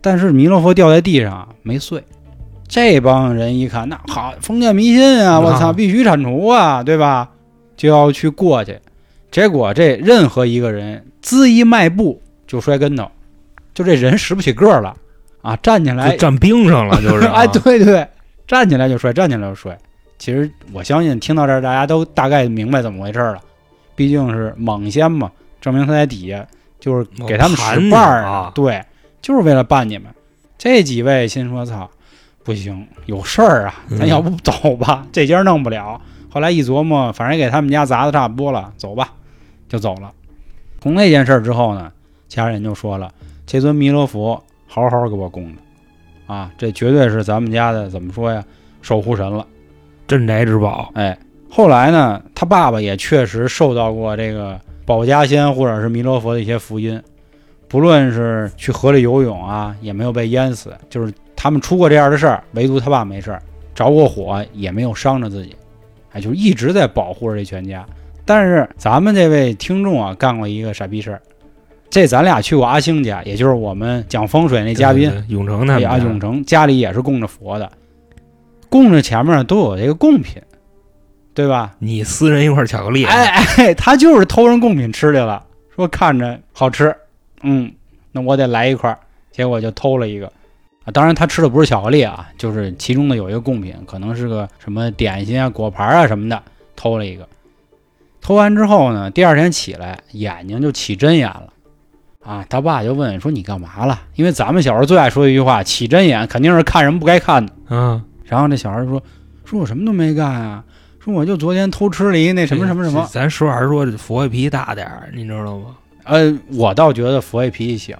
[0.00, 2.02] 但是弥勒佛掉在地上啊，没碎。
[2.68, 5.40] 这帮人一看，那好，封建迷信啊！
[5.40, 7.30] 我操，啊必须铲除啊，对吧？
[7.76, 8.78] 就要去过去。
[9.30, 13.10] 结果这任何一个人滋一迈步就摔跟头，
[13.74, 14.96] 就这人拾不起个儿了
[15.42, 15.56] 啊！
[15.56, 18.06] 站起来就站冰上了，就是 哎，啊对对，
[18.46, 19.76] 站起来就摔，站起来就摔。
[20.18, 23.38] 其实我相信听到这儿，大家都大概明白怎么回事了。
[23.94, 26.46] 毕竟是猛仙嘛，证明他在底下
[26.80, 28.82] 就是给他们使绊儿啊对，
[29.20, 30.06] 就是为了绊你们。
[30.56, 31.88] 这几位心说：“操，
[32.42, 35.06] 不行，有事儿啊，咱嗯要不走吧？
[35.12, 36.00] 这家弄不了。”
[36.30, 39.12] 后来一琢磨，反正给他们家砸的差不多了，走吧，
[39.68, 40.12] 就走了。
[40.80, 41.90] 从那件事之后呢，
[42.28, 43.10] 家人就说了
[43.46, 48.44] ：“这尊弥勒佛好好给我供着，啊，这绝对是咱们家的怎么说呀，
[48.82, 49.46] 守护神了。”
[50.06, 51.18] 镇宅之宝，哎，
[51.50, 57.02] 后来呢，他爸爸也确实受到过这个保家仙或者是弥勒佛的一些福音，
[57.68, 63.42] 不论是去河里游泳啊，也没有被淹死，就是他们出过这样的事儿，唯独他爸没事儿，
[63.74, 65.54] 着过火也没有伤着自己，
[66.12, 67.84] 哎，就一直在保护着这全家。
[68.24, 71.22] 但是咱们这位听众啊，干过一个傻逼事儿，
[71.88, 77.70] 这咱俩去过阿星家，也就是我们讲风水那嘉宾，永成他们家永成家里也是供着佛的，
[78.68, 80.42] 供着前面都有这个贡品，
[81.32, 81.74] 对吧？
[81.78, 85.42] 你私人一块巧克力，哎哎，他就是偷人贡品吃去了，
[85.74, 86.94] 说看着好吃，
[87.42, 87.72] 嗯，
[88.12, 88.94] 那我得来一块，
[89.30, 90.30] 结果就偷了一个。
[90.88, 96.42] 啊，当然他吃的不是巧克力啊，就是其中的有一个贡品，可能是个什么点心啊、果盘啊什么的，
[96.74, 97.28] 偷了一个。
[98.22, 101.52] 偷完之后呢，第二天起来眼睛就起针眼了，
[102.24, 104.00] 啊，他爸就问说你干嘛了？
[104.14, 107.52] 因为咱们小时候最爱说一句话，起针眼肯定是看什么不该看的。
[107.68, 109.02] 嗯，然后这小孩就说
[109.44, 110.64] 说我什么都没干啊，
[111.00, 113.06] 说我就昨天偷吃了一那什么什么什么。
[113.12, 115.76] 咱实话实说，这佛爷脾气大点儿，你知道吗？
[116.04, 117.98] 呃，我倒觉得佛爷脾气小，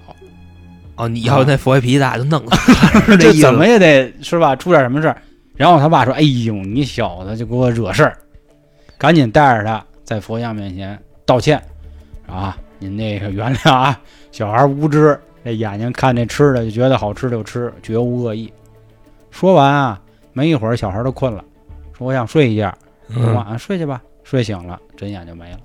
[0.99, 2.57] 哦，你要那佛爷脾气大，就弄他，
[3.07, 4.55] 是这怎么也得是吧？
[4.57, 5.17] 出点什么事儿。
[5.55, 8.19] 然后他爸说：“哎呦，你小子就给我惹事儿，
[8.99, 11.61] 赶紧带着他在佛像面前道歉
[12.27, 12.57] 啊！
[12.79, 18.53] 您那个原谅啊，小孩无知，这眼睛看这吃的就觉得好吃就吃，绝无恶意。”
[19.31, 20.01] 说完啊，
[20.33, 21.45] 没一会儿小孩都困了，
[21.97, 22.73] 说：“我想睡一觉。”
[23.13, 24.03] 说嗯啊，睡去吧。
[24.25, 25.61] 睡醒了，真眼就没了。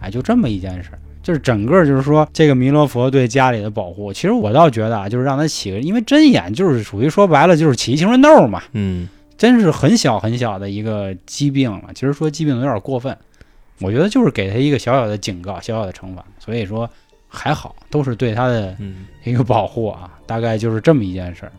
[0.00, 4.12] 哎，就这么一件事儿，就是整个就是说这个弥勒佛对家里的保护。
[4.12, 11.84] 其实我倒觉得啊，就是让他起个，因为针眼就是属于说白了就是起一青春痘嘛，嗯，真是很小很小的一个疾病了。
[11.94, 13.16] 其实说疾病有点过分，
[13.80, 16.22] 我觉得就是给他一个小小的警告，小小的惩罚。
[16.38, 16.88] 所以说
[17.26, 21.52] 还好，都是对他的嗯，一个保护啊，大概就是这么一件事儿。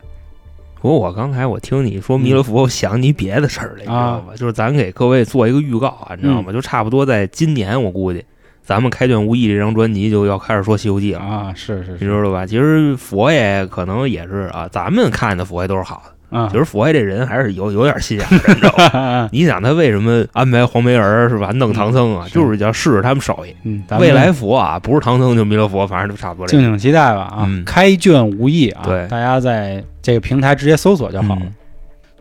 [0.80, 4.36] 不过我刚才我听你说弥勒佛，我想你别的事儿了，你知道啊吧？
[4.36, 6.52] 就是咱给各位做一个预告啊，你知道吗？
[6.52, 8.24] 就差不多在今年，我估计
[8.66, 12.44] 咱们《开卷无益》这张专辑就要开始说《西游记》了，啊，是是你，知道吧？
[12.44, 19.28] 其实佛爷可能也是啊，咱们看的佛爷都是好的，啊其，实佛爷这人还是有有点心眼儿的，你知道吧？
[19.30, 21.52] 你想他为什么安排黄眉儿是吧？
[21.54, 23.54] 弄唐僧啊，嗯就是要试试他们手艺。
[23.62, 26.62] 嗯，未来佛啊，不是唐僧就弥勒佛，反正就差不多这个。
[26.64, 27.44] 敬请期待吧啊！
[27.46, 31.42] 嗯开卷无益啊，对大家在这个平台直接搜索就好了。
[31.44, 31.54] 嗯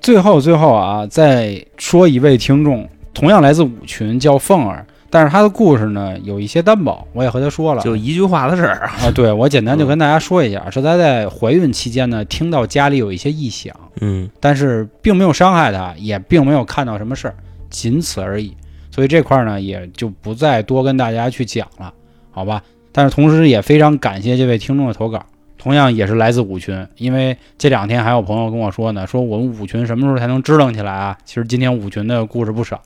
[0.02, 4.86] 最后最后啊，再说一位听众，同样来自五群，叫凤儿，
[5.16, 8.92] 但是他的故事呢有一些担保，我也和他说了，就一句话的事儿啊。
[9.06, 17.36] 啊，对我简单就跟大家说一下，是他在怀孕期间呢，听到家里有一些异响，嗯但是并没有伤害他，也并没有看到什么事儿，
[17.70, 18.54] 仅此而已。
[18.92, 21.94] 所以这块儿呢，也就不再多跟大家去讲了，
[22.32, 22.62] 好吧？
[22.92, 25.26] 但是同时也非常感谢这位听众的投稿，
[25.58, 31.18] 同样也是来自五群，因为这两天还有朋友跟我说呢，说我们五群什么时候才能支棱起来啊？
[31.24, 32.82] 其实今天五群的故事不少。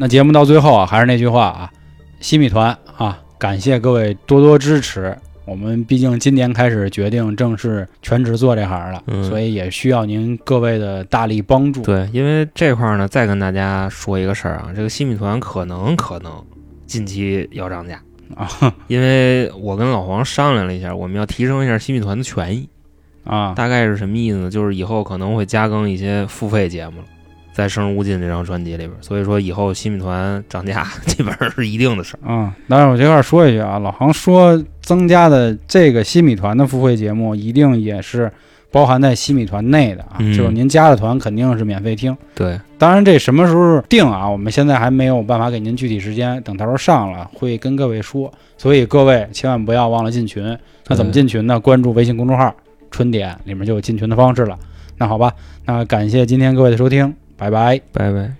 [0.00, 1.70] 那节目到最后啊，还是那句话啊，
[2.20, 5.14] 西米团啊，感谢各位多多支持。
[5.44, 11.82] 我们毕竟今年开始决定正式全职做这行了，嗯所以也需要您各位的大力帮助。
[11.82, 16.32] 对，因为这块儿呢，再跟大家说一个事儿啊，这个新米团可能可能
[16.86, 18.00] 近期要涨价
[18.34, 18.48] 啊
[18.86, 22.66] 因为我跟老黄商量了一下，我们要提升一下新米团的权益，
[23.24, 24.50] 啊，大概是什么意思呢？
[24.50, 27.04] 就是以后可能会加更一些付费节目了，
[27.52, 32.20] 在《生人勿近》这张专辑里边，所以说以后新米团涨价 基本上是一定的事儿。
[32.26, 38.30] 嗯，当然我这块儿说一句啊，老杭说增加的这个新米团的付费节目，一定也是
[38.70, 42.16] 包含在新米团内的啊，嗯就是您加了团肯定是免费听。
[42.34, 48.32] 对，当然这什么时候定啊，我们现在还没有办法给您具体时间，等到时候上了会跟各位说。
[48.56, 50.44] 所以各位千万不要忘了进群。
[50.86, 51.58] 那怎么进群呢？
[51.58, 52.54] 关注微信公众号
[52.90, 54.58] “春点”，里面就有进群的方式了。
[54.98, 55.32] 那好吧，
[55.64, 57.80] 那感谢今天各位的收听，拜拜。
[57.90, 58.39] 拜拜。